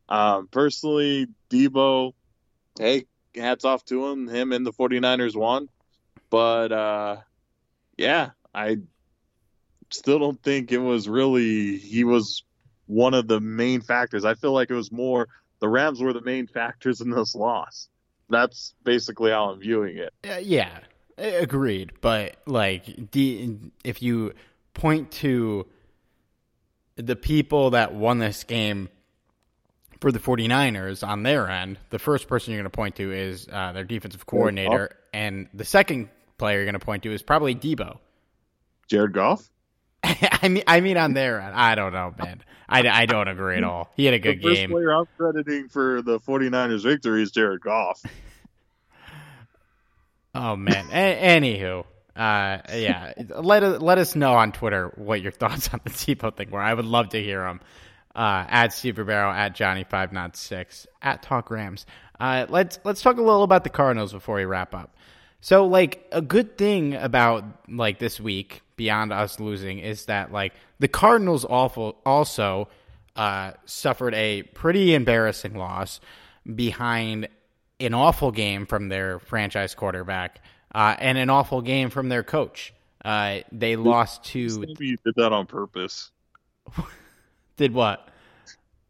[0.09, 2.13] Um, personally, Deebo,
[2.79, 4.29] hey, hats off to him.
[4.29, 5.69] Him and the 49ers won.
[6.31, 7.17] But uh,
[7.97, 8.79] yeah, I
[9.91, 12.45] still don't think it was really, he was
[12.87, 14.25] one of the main factors.
[14.25, 15.29] I feel like it was more
[15.61, 17.89] the Rams were the main factors in this loss.
[18.29, 20.13] That's basically how I'm viewing it.
[20.29, 20.81] Uh, yeah,
[21.17, 21.93] agreed.
[22.01, 22.85] But like,
[23.15, 24.33] if you
[24.75, 25.67] point to
[26.97, 28.89] the people that won this game
[30.01, 33.49] for the 49ers on their end, the first person you're going to point to is
[33.51, 37.55] uh, their defensive coordinator, and the second player you're going to point to is probably
[37.55, 37.99] Deebo.
[38.89, 39.49] Jared Goff?
[40.43, 42.43] I mean, I mean, on their end, I don't know, man.
[42.69, 43.93] I, I don't agree at all.
[43.97, 44.71] He had a good the first game.
[44.71, 48.03] player I'm crediting for the 49ers victory is Jared Goff.
[50.35, 50.87] oh man.
[50.93, 51.85] A- anywho,
[52.17, 56.51] uh, yeah, let let us know on Twitter what your thoughts on the Deebo thing
[56.51, 56.61] were.
[56.61, 57.61] I would love to hear them.
[58.15, 61.85] Uh, at Steve Ribeiro, at Johnny five not six, at Talk Rams.
[62.19, 64.96] Uh, let's let's talk a little about the Cardinals before we wrap up.
[65.47, 70.55] So like a good thing about like this week beyond us losing is that like
[70.81, 72.67] the Cardinals awful also
[73.15, 76.01] uh, suffered a pretty embarrassing loss
[76.53, 77.29] behind
[77.79, 80.43] an awful game from their franchise quarterback
[80.75, 82.75] uh, and an awful game from their coach.
[83.05, 84.49] Uh, they lost to.
[84.59, 86.11] Maybe You did that on purpose.
[87.57, 88.09] did what?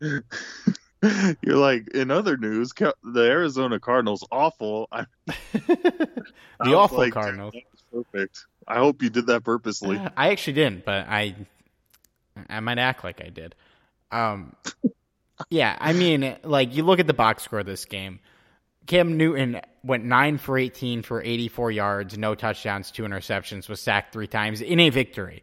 [1.42, 4.88] You're like in other news, the Arizona Cardinals awful.
[5.26, 6.24] the
[6.61, 7.55] awful like, Cardinals.
[7.92, 8.47] Perfect.
[8.66, 9.97] I hope you did that purposely.
[9.97, 11.34] Uh, I actually didn't, but I
[12.49, 13.55] I might act like I did.
[14.11, 14.55] Um,
[15.51, 18.20] yeah, I mean, like you look at the box score of this game.
[18.86, 24.12] Cam Newton went nine for eighteen for eighty-four yards, no touchdowns, two interceptions, was sacked
[24.12, 25.42] three times in a victory.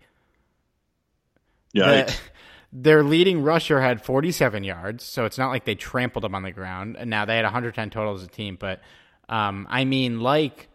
[1.74, 2.10] Yeah.
[2.76, 6.52] Their leading rusher had 47 yards, so it's not like they trampled him on the
[6.52, 6.96] ground.
[6.98, 8.82] And now they had 110 total as a team, but
[9.30, 10.70] um, I mean, like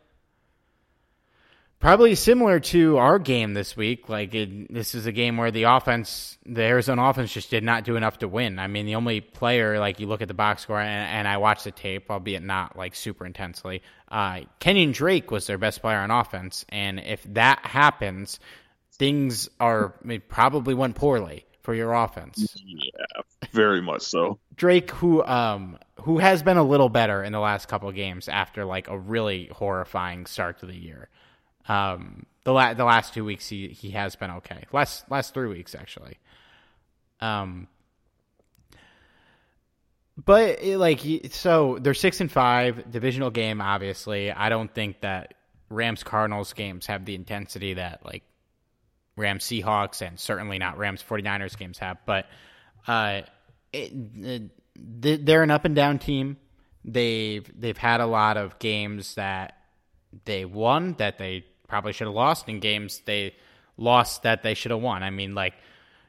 [1.81, 4.09] probably similar to our game this week.
[4.09, 7.85] Like it, this is a game where the offense, the Arizona offense, just did not
[7.85, 8.59] do enough to win.
[8.59, 11.37] I mean, the only player, like you look at the box score, and, and I
[11.39, 13.83] watched the tape, albeit not like super intensely.
[14.09, 18.41] Uh, Kenyan Drake was their best player on offense, and if that happens,
[18.93, 19.95] things are
[20.29, 22.57] probably went poorly for your offense.
[22.65, 23.21] Yeah,
[23.53, 24.39] very much so.
[24.57, 28.65] Drake, who um who has been a little better in the last couple games after
[28.65, 31.11] like a really horrifying start to the year.
[31.69, 34.65] Um, the la- the last two weeks he he has been okay.
[34.73, 36.17] Last last three weeks actually.
[37.21, 37.69] Um,
[40.25, 41.03] but it, like
[41.33, 43.61] so they're six and five divisional game.
[43.61, 45.35] Obviously, I don't think that
[45.69, 48.23] Rams Cardinals games have the intensity that like
[49.19, 51.99] Rams Seahawks and certainly not Rams 49ers games have.
[52.07, 52.27] But
[52.87, 53.23] uh,
[53.73, 56.37] it, it, they're an up and down team.
[56.85, 59.59] They've they've had a lot of games that
[60.25, 63.35] they won that they probably should have lost, and games they
[63.77, 65.03] lost that they should have won.
[65.03, 65.55] I mean, like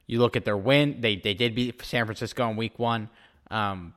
[0.08, 3.10] you look at their win, they they did beat San Francisco in Week One,
[3.52, 3.94] um,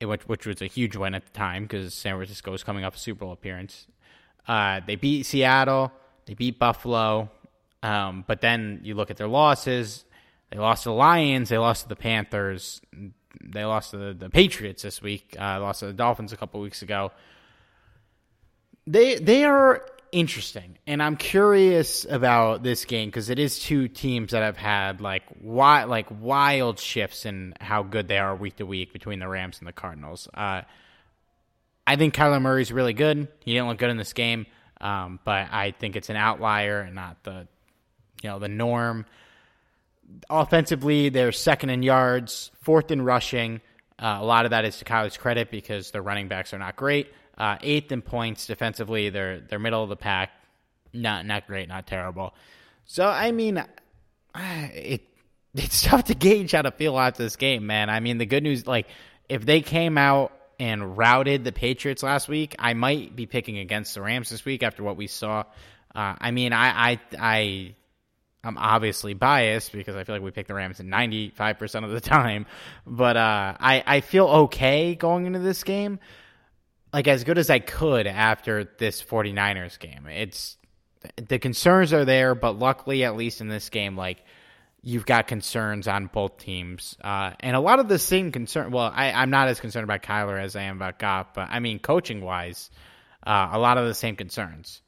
[0.00, 2.96] which which was a huge win at the time because San Francisco was coming off
[2.96, 3.86] a Super Bowl appearance.
[4.46, 5.92] Uh, they beat Seattle,
[6.26, 7.30] they beat Buffalo,
[7.82, 10.04] um, but then you look at their losses.
[10.50, 11.48] They lost to the Lions.
[11.48, 12.80] They lost to the Panthers.
[13.40, 15.36] They lost to the, the Patriots this week.
[15.38, 17.12] Uh, lost to the Dolphins a couple weeks ago.
[18.86, 24.32] They they are interesting, and I'm curious about this game because it is two teams
[24.32, 28.94] that have had like like wild shifts in how good they are week to week
[28.94, 30.26] between the Rams and the Cardinals.
[30.32, 30.62] Uh,
[31.86, 33.28] I think Kyler Murray's really good.
[33.44, 34.46] He didn't look good in this game,
[34.80, 37.46] um, but I think it's an outlier and not the
[38.22, 39.06] you know the norm.
[40.30, 43.60] Offensively, they're second in yards, fourth in rushing.
[43.98, 46.76] Uh, a lot of that is to Kyler's credit because the running backs are not
[46.76, 47.12] great.
[47.36, 50.30] Uh, eighth in points defensively, they're they're middle of the pack.
[50.92, 52.34] Not not great, not terrible.
[52.86, 53.62] So I mean,
[54.34, 55.02] it
[55.54, 57.90] it's tough to gauge how to feel about this game, man.
[57.90, 58.86] I mean, the good news, like
[59.28, 63.94] if they came out and routed the Patriots last week, I might be picking against
[63.94, 65.44] the Rams this week after what we saw.
[65.94, 67.74] Uh, I mean, I I I
[68.44, 72.46] I'm obviously biased because I feel like we pick the Rams 95% of the time.
[72.86, 75.98] But uh, I, I feel okay going into this game,
[76.92, 80.06] like as good as I could after this 49ers game.
[80.06, 80.56] It's
[81.16, 84.24] the concerns are there, but luckily, at least in this game, like
[84.82, 86.96] you've got concerns on both teams.
[87.02, 88.70] Uh, and a lot of the same concern.
[88.70, 91.58] Well, I, I'm not as concerned about Kyler as I am about Goff, but I
[91.58, 92.70] mean, coaching wise,
[93.26, 94.80] uh, a lot of the same concerns.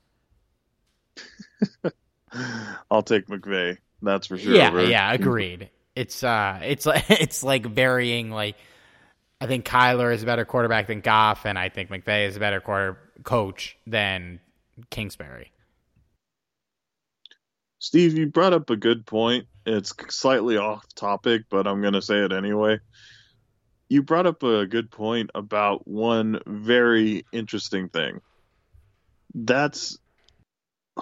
[2.90, 3.78] I'll take McVay.
[4.02, 4.54] That's for sure.
[4.54, 4.88] Yeah, right?
[4.88, 5.70] yeah, agreed.
[5.94, 8.56] It's uh, it's like it's like burying like
[9.40, 12.40] I think Kyler is a better quarterback than Goff, and I think McVay is a
[12.40, 14.40] better quarter coach than
[14.90, 15.50] Kingsbury.
[17.78, 19.46] Steve, you brought up a good point.
[19.64, 22.78] It's slightly off topic, but I'm going to say it anyway.
[23.88, 28.20] You brought up a good point about one very interesting thing.
[29.34, 29.98] That's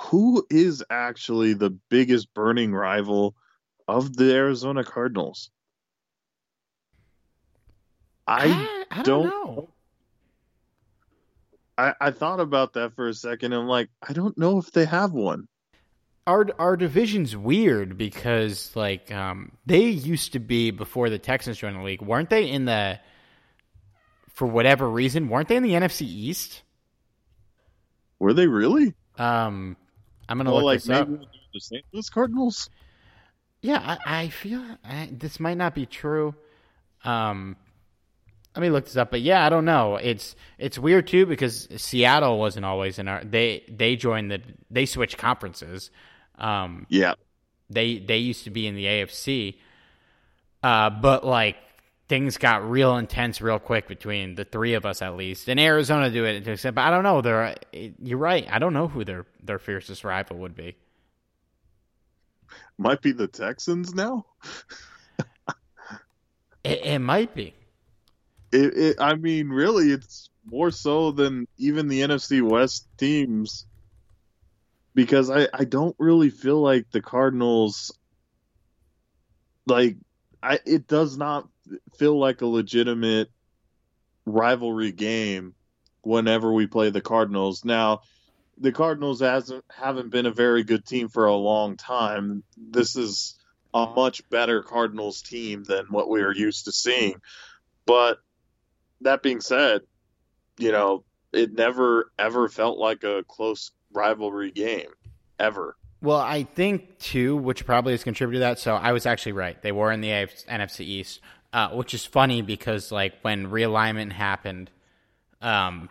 [0.01, 3.35] who is actually the biggest burning rival
[3.87, 5.51] of the Arizona Cardinals?
[8.27, 9.69] I, I, don't, don't, know.
[11.79, 13.55] I, I thought about that for a second.
[13.55, 15.49] I'm like, I don't know if they have one.
[16.27, 21.77] Our our division's weird because like um, they used to be before the Texans joined
[21.77, 22.51] the league, weren't they?
[22.51, 23.01] In the
[24.35, 26.61] for whatever reason, weren't they in the NFC East?
[28.19, 28.93] Were they really?
[29.17, 29.79] Um,
[30.29, 31.09] I'm gonna well, look like this up.
[31.53, 31.85] The St.
[31.93, 32.69] Louis Cardinals.
[33.63, 36.35] Yeah, I, I feel I, this might not be true.
[37.05, 37.57] Um,
[38.55, 39.97] Let me look this up, but yeah, I don't know.
[39.97, 43.25] It's it's weird too because Seattle wasn't always in our.
[43.25, 45.91] They they joined the they switched conferences.
[46.39, 47.15] Um, Yeah.
[47.71, 49.57] they they used to be in the AFC,
[50.63, 51.57] uh, but like
[52.09, 55.49] things got real intense real quick between the three of us at least.
[55.49, 57.21] And Arizona do it to extent, but I don't know.
[57.21, 58.47] They're eh, you're right.
[58.51, 60.77] I don't know who their their fiercest rival would be.
[62.79, 64.27] Might be the Texans now.
[66.65, 67.55] It, it might be.
[68.53, 73.67] It, it, I mean, really, it's more so than even the NFC West teams
[74.95, 77.97] because I, I don't really feel like the Cardinals
[79.67, 79.97] like
[80.43, 81.49] I it does not
[81.99, 83.31] feel like a legitimate
[84.27, 85.55] rivalry game
[86.03, 87.65] whenever we play the Cardinals.
[87.65, 88.01] Now,
[88.59, 92.43] the Cardinals hasn't haven't been a very good team for a long time.
[92.57, 93.37] This is
[93.75, 97.21] a much better Cardinals team than what we are used to seeing.
[97.87, 98.19] But
[99.03, 99.83] that being said,
[100.59, 104.91] you know, it never ever felt like a close rivalry game
[105.39, 105.77] ever.
[106.01, 108.59] Well, I think too, which probably has contributed to that.
[108.59, 109.61] So I was actually right.
[109.61, 111.21] They were in the NFC East,
[111.53, 114.71] uh, which is funny because like when realignment happened,
[115.41, 115.89] um,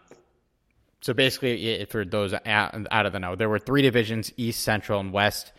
[1.02, 5.12] so basically for those out, of the know, there were three divisions: East, Central, and
[5.12, 5.52] West.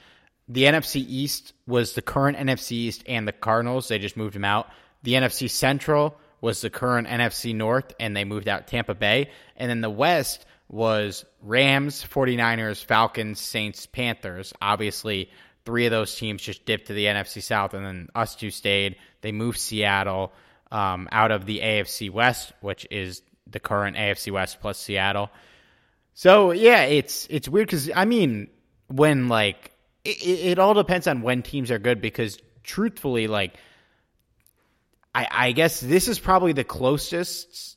[0.49, 3.89] The NFC East was the current NFC East and the Cardinals.
[3.89, 4.69] They just moved them out.
[5.03, 9.31] The NFC Central was the current NFC North, and they moved out Tampa Bay.
[9.57, 14.53] And then the West was Rams, 49ers, Falcons, Saints, Panthers.
[14.61, 15.31] Obviously,
[15.69, 18.97] three of those teams just dipped to the NFC South, and then us two stayed.
[19.21, 20.33] They moved Seattle
[20.73, 25.29] um, out of the AFC West, which is the current AFC West plus Seattle.
[26.15, 28.49] So yeah, it's it's weird because I mean,
[28.87, 29.73] when like
[30.07, 33.59] it, it, all depends on when teams are good because truthfully, like
[35.15, 37.77] I, I guess this is probably the closest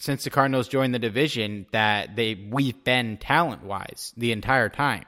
[0.00, 5.04] since the Cardinals joined the division that they we've been talent wise the entire time.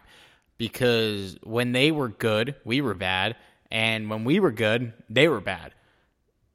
[0.63, 3.35] Because when they were good, we were bad,
[3.69, 5.75] and when we were good, they were bad.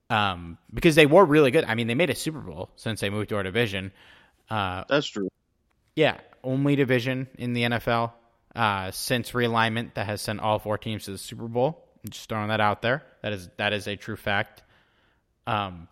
[0.09, 1.65] Um, because they were really good.
[1.65, 3.91] I mean, they made a Super Bowl since they moved to our division.
[4.49, 5.27] Uh, That's true.
[5.93, 8.13] yeah, only division in the NFL
[8.55, 11.83] uh, since realignment that has sent all four teams to the Super Bowl.
[12.05, 13.03] I'm just throwing that out there.
[13.23, 14.63] That is that is a true fact.
[15.45, 15.89] Um,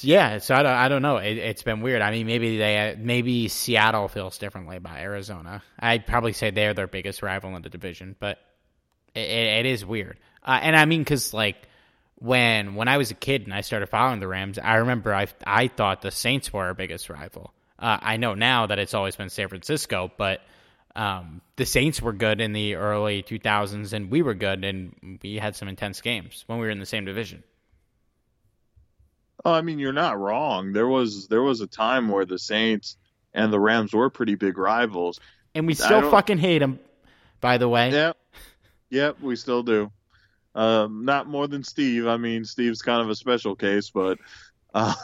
[0.00, 1.18] yeah, so I don't, I don't know.
[1.18, 2.00] It, it's been weird.
[2.00, 5.62] I mean, maybe they maybe Seattle feels differently about Arizona.
[5.78, 8.38] I'd probably say they're their biggest rival in the division, but
[9.14, 10.18] it, it is weird.
[10.42, 11.68] Uh, and I mean, because like
[12.16, 15.26] when when I was a kid and I started following the Rams, I remember I
[15.44, 17.52] I thought the Saints were our biggest rival.
[17.78, 20.40] Uh, I know now that it's always been San Francisco, but
[20.94, 25.36] um, the Saints were good in the early 2000s, and we were good, and we
[25.36, 27.42] had some intense games when we were in the same division.
[29.44, 30.72] Oh, I mean, you're not wrong.
[30.72, 32.96] There was there was a time where the Saints
[33.34, 35.20] and the Rams were pretty big rivals.
[35.54, 36.78] And we still fucking hate them,
[37.40, 37.90] by the way.
[37.90, 38.16] Yep,
[38.90, 39.90] yep, we still do.
[40.54, 42.06] Um, not more than Steve.
[42.06, 44.18] I mean, Steve's kind of a special case, but
[44.74, 44.94] um,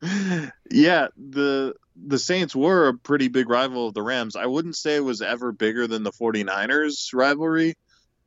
[0.70, 4.36] yeah, the the Saints were a pretty big rival of the Rams.
[4.36, 7.74] I wouldn't say it was ever bigger than the 49ers rivalry,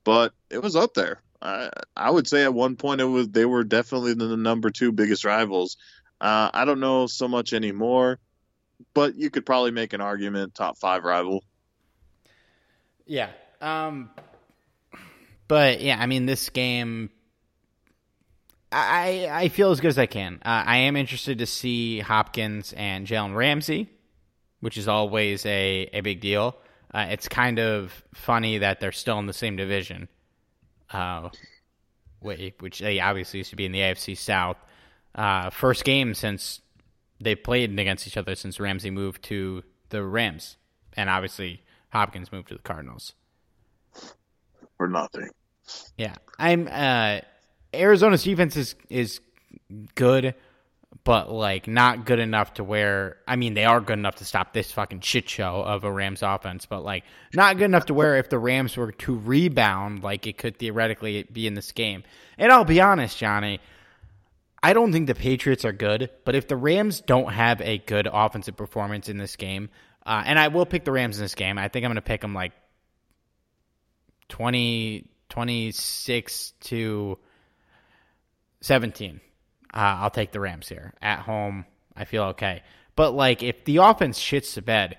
[0.03, 1.21] but it was up there.
[1.45, 4.91] I I would say at one point it was they were definitely the number two
[4.91, 5.77] biggest rivals.
[6.19, 8.19] Uh, I don't know so much anymore,
[8.93, 11.43] but you could probably make an argument top five rival.
[13.05, 13.29] Yeah.
[13.61, 14.09] Um,
[15.47, 17.09] but yeah, I mean, this game,
[18.71, 20.39] I I feel as good as I can.
[20.43, 23.89] Uh, I am interested to see Hopkins and Jalen Ramsey,
[24.61, 26.57] which is always a a big deal.
[26.93, 30.07] Uh, it's kind of funny that they're still in the same division,
[30.91, 31.29] uh,
[32.19, 34.57] which they obviously used to be in the AFC South.
[35.13, 36.61] Uh, first game since
[37.21, 40.57] they played against each other since Ramsey moved to the Rams,
[40.93, 43.13] and obviously Hopkins moved to the Cardinals.
[44.79, 45.29] or nothing.
[45.97, 46.67] Yeah, I'm.
[46.69, 47.21] Uh,
[47.73, 49.19] Arizona's defense is is
[49.95, 50.35] good,
[51.03, 53.17] but like not good enough to where.
[53.27, 56.23] I mean, they are good enough to stop this fucking shit show of a Rams
[56.23, 60.25] offense, but like not good enough to where if the Rams were to rebound, like
[60.27, 62.03] it could theoretically be in this game.
[62.37, 63.59] And I'll be honest, Johnny.
[64.63, 68.07] I don't think the Patriots are good, but if the Rams don't have a good
[68.11, 69.69] offensive performance in this game,
[70.03, 72.01] uh, and I will pick the Rams in this game, I think I'm going to
[72.01, 72.51] pick them like
[74.29, 77.19] 20, 26 to
[78.61, 79.21] 17.
[79.75, 80.93] Uh, I'll take the Rams here.
[81.01, 81.65] At home,
[81.95, 82.63] I feel okay.
[82.95, 84.97] But, like, if the offense shits to bed,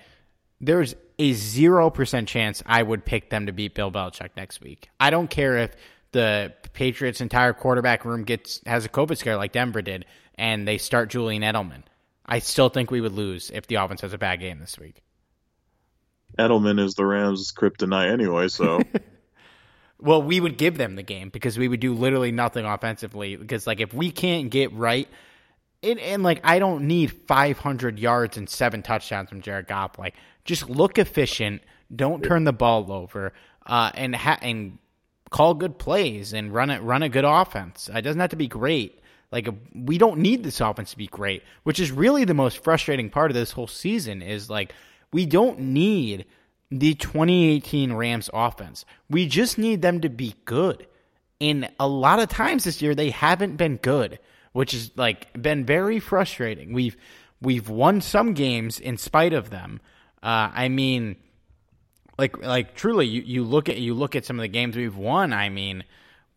[0.61, 4.91] there's a 0% chance I would pick them to beat Bill Belichick next week.
[5.01, 5.75] I don't care if
[6.13, 10.05] the Patriots' entire quarterback room gets has a COVID scare like Denver did,
[10.37, 11.83] and they start Julian Edelman,
[12.25, 15.03] I still think we would lose if the offense has a bad game this week.
[16.39, 18.81] Edelman is the Rams' kryptonite anyway, so
[19.99, 23.37] Well, we would give them the game because we would do literally nothing offensively.
[23.37, 25.09] Because like if we can't get right,
[25.83, 29.99] and, and like I don't need 500 yards and seven touchdowns from Jared Goff.
[29.99, 31.63] Like just look efficient,
[31.95, 33.33] don't turn the ball over,
[33.65, 34.79] uh, and ha- and
[35.31, 37.91] call good plays and run it run a good offense.
[37.93, 39.01] It doesn't have to be great.
[39.33, 43.11] Like we don't need this offense to be great, which is really the most frustrating
[43.11, 44.23] part of this whole season.
[44.23, 44.75] Is like
[45.13, 46.27] we don't need
[46.71, 48.85] the 2018 Rams offense.
[49.09, 50.87] We just need them to be good.
[51.41, 54.19] And a lot of times this year they haven't been good,
[54.53, 56.73] which has like been very frustrating.
[56.73, 56.97] We've
[57.41, 59.81] we've won some games in spite of them.
[60.23, 61.17] Uh, I mean,
[62.19, 64.97] like like truly, you, you look at you look at some of the games we've
[64.97, 65.33] won.
[65.33, 65.85] I mean,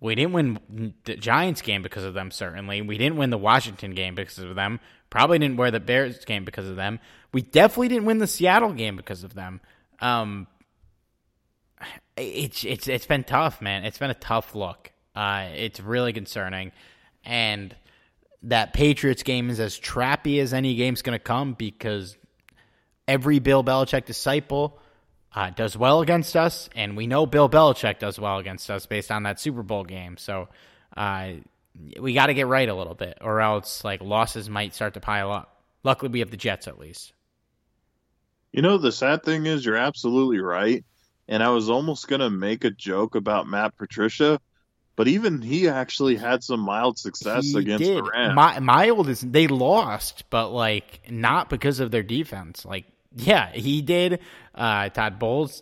[0.02, 2.30] we didn't win the Giants game because of them.
[2.30, 4.80] Certainly, we didn't win the Washington game because of them.
[5.10, 7.00] Probably didn't win the Bears game because of them.
[7.32, 9.62] We definitely didn't win the Seattle game because of them.
[10.02, 10.48] Um,
[12.18, 13.86] it's it's it's been tough, man.
[13.86, 14.92] It's been a tough look.
[15.16, 16.72] Uh, it's really concerning,
[17.26, 17.76] and
[18.44, 22.18] that Patriots game is as trappy as any game's going to come because
[23.08, 24.80] every Bill Belichick disciple
[25.34, 29.12] uh, does well against us, and we know Bill Belichick does well against us based
[29.12, 30.18] on that Super Bowl game.
[30.18, 30.48] So
[30.96, 31.32] uh,
[32.00, 35.00] we got to get right a little bit, or else like losses might start to
[35.00, 35.64] pile up.
[35.84, 37.14] Luckily, we have the Jets at least.
[38.52, 40.84] You know, the sad thing is, you're absolutely right.
[41.28, 44.42] And I was almost going to make a joke about Matt Patricia,
[44.96, 47.98] but even he actually had some mild success He against did.
[47.98, 48.36] the Rams.
[48.36, 52.66] My, mild is they lost, but like not because of their defense.
[52.66, 52.86] Like,
[53.16, 54.20] yeah, he did.
[54.56, 55.62] Uh, Todd Bowles,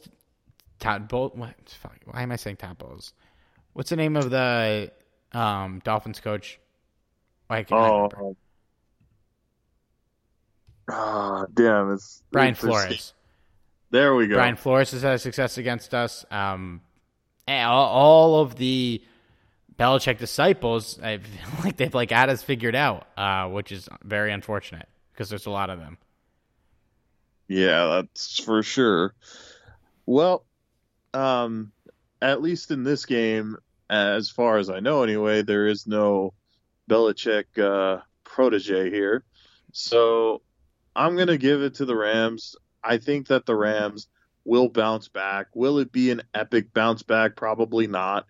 [0.79, 1.33] Todd Bowles.
[1.35, 1.53] What?
[1.81, 3.13] Fuck, why am I saying Todd Bowles?
[3.73, 4.91] What's the name of the
[5.33, 6.59] um, Dolphins coach?
[7.49, 8.38] Can't I remember?
[10.89, 11.93] Oh, ah, damn!
[11.93, 13.13] It's Brian Flores.
[13.89, 14.35] There we go.
[14.35, 16.25] Brian Flores has had success against us.
[16.29, 16.81] Um,
[17.47, 19.01] all, all of the
[19.79, 24.31] Belichick disciples, I feel like they've like had us figured out, uh, which is very
[24.31, 25.97] unfortunate because there's a lot of them.
[27.47, 29.13] Yeah, that's for sure.
[30.05, 30.45] Well,
[31.13, 31.71] um,
[32.21, 33.57] at least in this game,
[33.89, 36.33] as far as I know anyway, there is no
[36.89, 39.23] Belichick uh, protege here.
[39.71, 40.41] So
[40.97, 42.55] I'm going to give it to the Rams.
[42.83, 44.07] I think that the Rams
[44.43, 45.47] will bounce back.
[45.53, 47.35] Will it be an epic bounce back?
[47.35, 48.25] Probably not.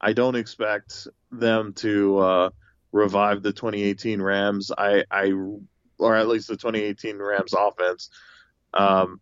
[0.00, 2.50] I don't expect them to uh,
[2.92, 4.70] revive the 2018 Rams.
[4.76, 5.32] I, I,
[5.98, 8.10] or at least the 2018 Rams offense.
[8.74, 9.20] Um,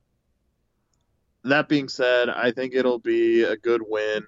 [1.44, 4.24] that being said, I think it'll be a good win.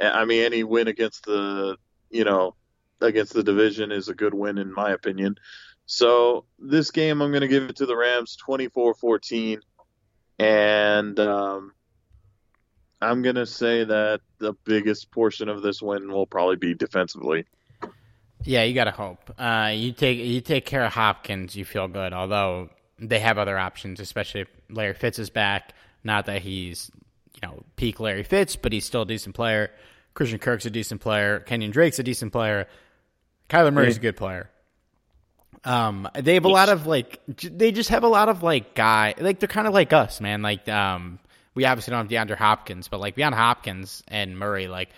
[0.00, 1.76] I mean, any win against the,
[2.10, 2.56] you know,
[3.00, 5.36] against the division is a good win in my opinion.
[5.90, 9.60] So this game, I'm going to give it to the Rams 24 14.
[10.38, 11.72] And um,
[13.00, 17.46] I'm going to say that the biggest portion of this win will probably be defensively.
[18.44, 19.34] Yeah, you gotta hope.
[19.36, 22.12] Uh, you take you take care of Hopkins, you feel good.
[22.12, 22.70] Although
[23.00, 25.72] they have other options, especially if Larry Fitz is back.
[26.04, 26.88] Not that he's
[27.34, 29.72] you know peak Larry Fitz, but he's still a decent player.
[30.14, 31.40] Christian Kirk's a decent player.
[31.48, 32.68] Kenyan Drake's a decent player.
[33.50, 34.50] Kyler Murray's a good player.
[35.64, 38.74] Um, they have a lot of like, j- they just have a lot of like
[38.74, 40.42] guy, like they're kind of like us, man.
[40.42, 41.18] Like, um,
[41.54, 44.90] we obviously don't have DeAndre Hopkins, but like beyond Hopkins and Murray, like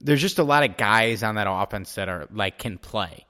[0.00, 3.24] there's just a lot of guys on that offense that are like can play.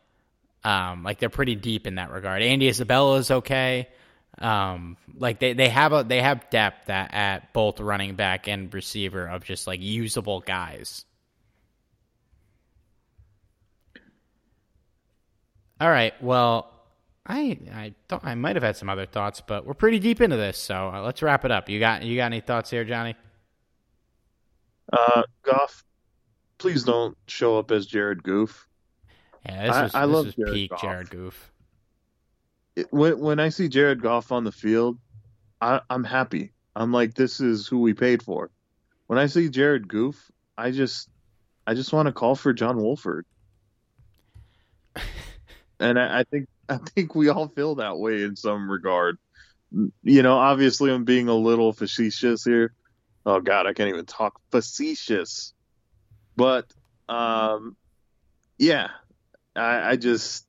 [0.64, 2.42] Um, like they're pretty deep in that regard.
[2.42, 3.88] Andy Isabella is okay.
[4.38, 8.72] Um, like they, they have a they have depth at, at both running back and
[8.72, 11.04] receiver of just like usable guys.
[15.82, 16.14] All right.
[16.22, 16.70] Well,
[17.26, 20.36] I I thought I might have had some other thoughts, but we're pretty deep into
[20.36, 21.68] this, so uh, let's wrap it up.
[21.68, 23.16] You got you got any thoughts here, Johnny?
[24.92, 25.82] Uh, Goff,
[26.58, 28.68] please don't show up as Jared Goof.
[29.44, 30.82] Yeah, this I- I this love was Jared peak Goff.
[30.82, 31.52] Jared Goof.
[32.76, 34.98] it- when when I see Jared Goff on the field,
[35.60, 36.52] I, I'm happy.
[36.76, 38.50] I'm like, this is who we paid for.
[39.08, 41.08] When I see Jared Goof, I just
[41.66, 43.26] I just want to call for John Wolford.
[45.82, 49.18] and I, I think I think we all feel that way in some regard.
[50.02, 52.74] You know, obviously I'm being a little facetious here.
[53.24, 55.54] Oh God, I can't even talk facetious.
[56.36, 56.72] But
[57.08, 57.76] um,
[58.58, 58.88] yeah,
[59.56, 60.46] I, I just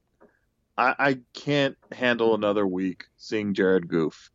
[0.78, 4.32] I, I can't handle another week seeing Jared Goof.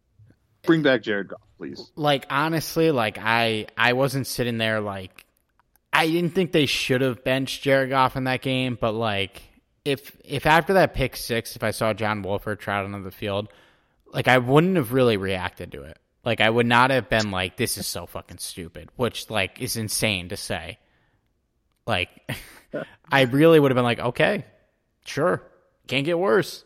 [0.62, 1.90] Bring back Jared Goff, please.
[1.96, 5.26] Like honestly, like I I wasn't sitting there like
[5.92, 9.42] I didn't think they should have benched Jared Goff in that game, but like
[9.88, 13.48] if if after that pick six, if I saw John Wolford trotting on the field,
[14.12, 15.98] like I wouldn't have really reacted to it.
[16.24, 19.76] Like I would not have been like, "This is so fucking stupid," which like is
[19.76, 20.78] insane to say.
[21.86, 22.10] Like,
[23.10, 24.44] I really would have been like, "Okay,
[25.06, 25.42] sure,
[25.86, 26.64] can't get worse."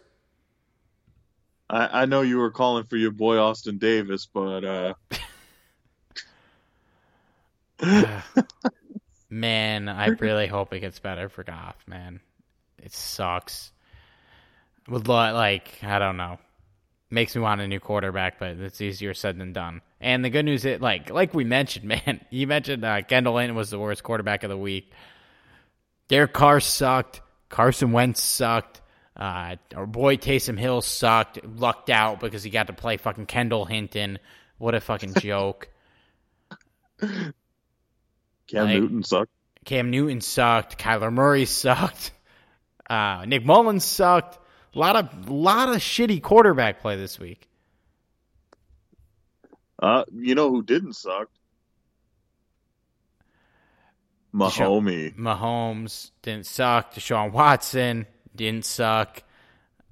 [1.71, 4.95] I, I know you were calling for your boy Austin Davis, but uh
[9.31, 11.77] man, I really hope it gets better for Goff.
[11.87, 12.21] Man,
[12.83, 13.73] it sucks.
[14.89, 16.39] Would like I don't know,
[17.11, 19.81] makes me want a new quarterback, but it's easier said than done.
[20.01, 23.57] And the good news is, like like we mentioned, man, you mentioned uh, Kendall Hinton
[23.57, 24.93] was the worst quarterback of the week.
[26.09, 27.21] Derek Carr sucked.
[27.49, 28.81] Carson Wentz sucked.
[29.17, 31.39] Uh, our boy Taysom Hill sucked.
[31.45, 34.19] Lucked out because he got to play fucking Kendall Hinton.
[34.59, 35.69] What a fucking joke.
[37.01, 37.33] Cam
[38.53, 39.31] Like- Newton sucked.
[39.65, 40.77] Cam Newton sucked.
[40.79, 42.11] Kyler Murray sucked.
[42.89, 44.39] Uh, Nick Mullens sucked.
[44.75, 47.49] A lot of lot of shitty quarterback play this week.
[49.79, 51.29] Uh, you know who didn't suck?
[54.35, 55.15] Mahomes.
[55.17, 56.95] Mahomes didn't suck.
[56.95, 59.23] Deshaun Watson didn't suck.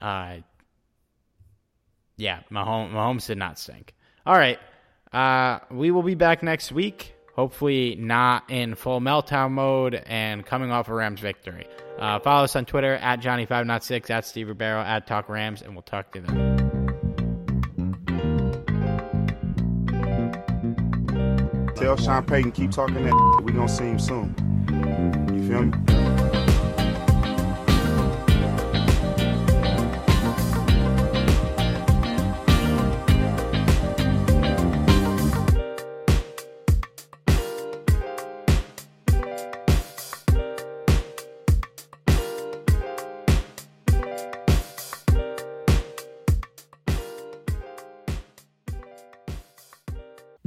[0.00, 0.36] Uh,
[2.16, 3.94] yeah, Mahomes, Mahomes did not stink.
[4.24, 4.58] All right.
[5.12, 7.14] Uh, we will be back next week.
[7.40, 11.66] Hopefully, not in full meltdown mode and coming off a Rams victory.
[11.98, 15.80] Uh, follow us on Twitter at Johnny5Not6, at Steve Ribeiro, at Talk Rams, and we'll
[15.80, 16.58] talk to then.
[21.76, 23.40] Tell Sean Payton keep talking that.
[23.42, 24.34] We gonna see him soon.
[25.32, 26.09] You feel me?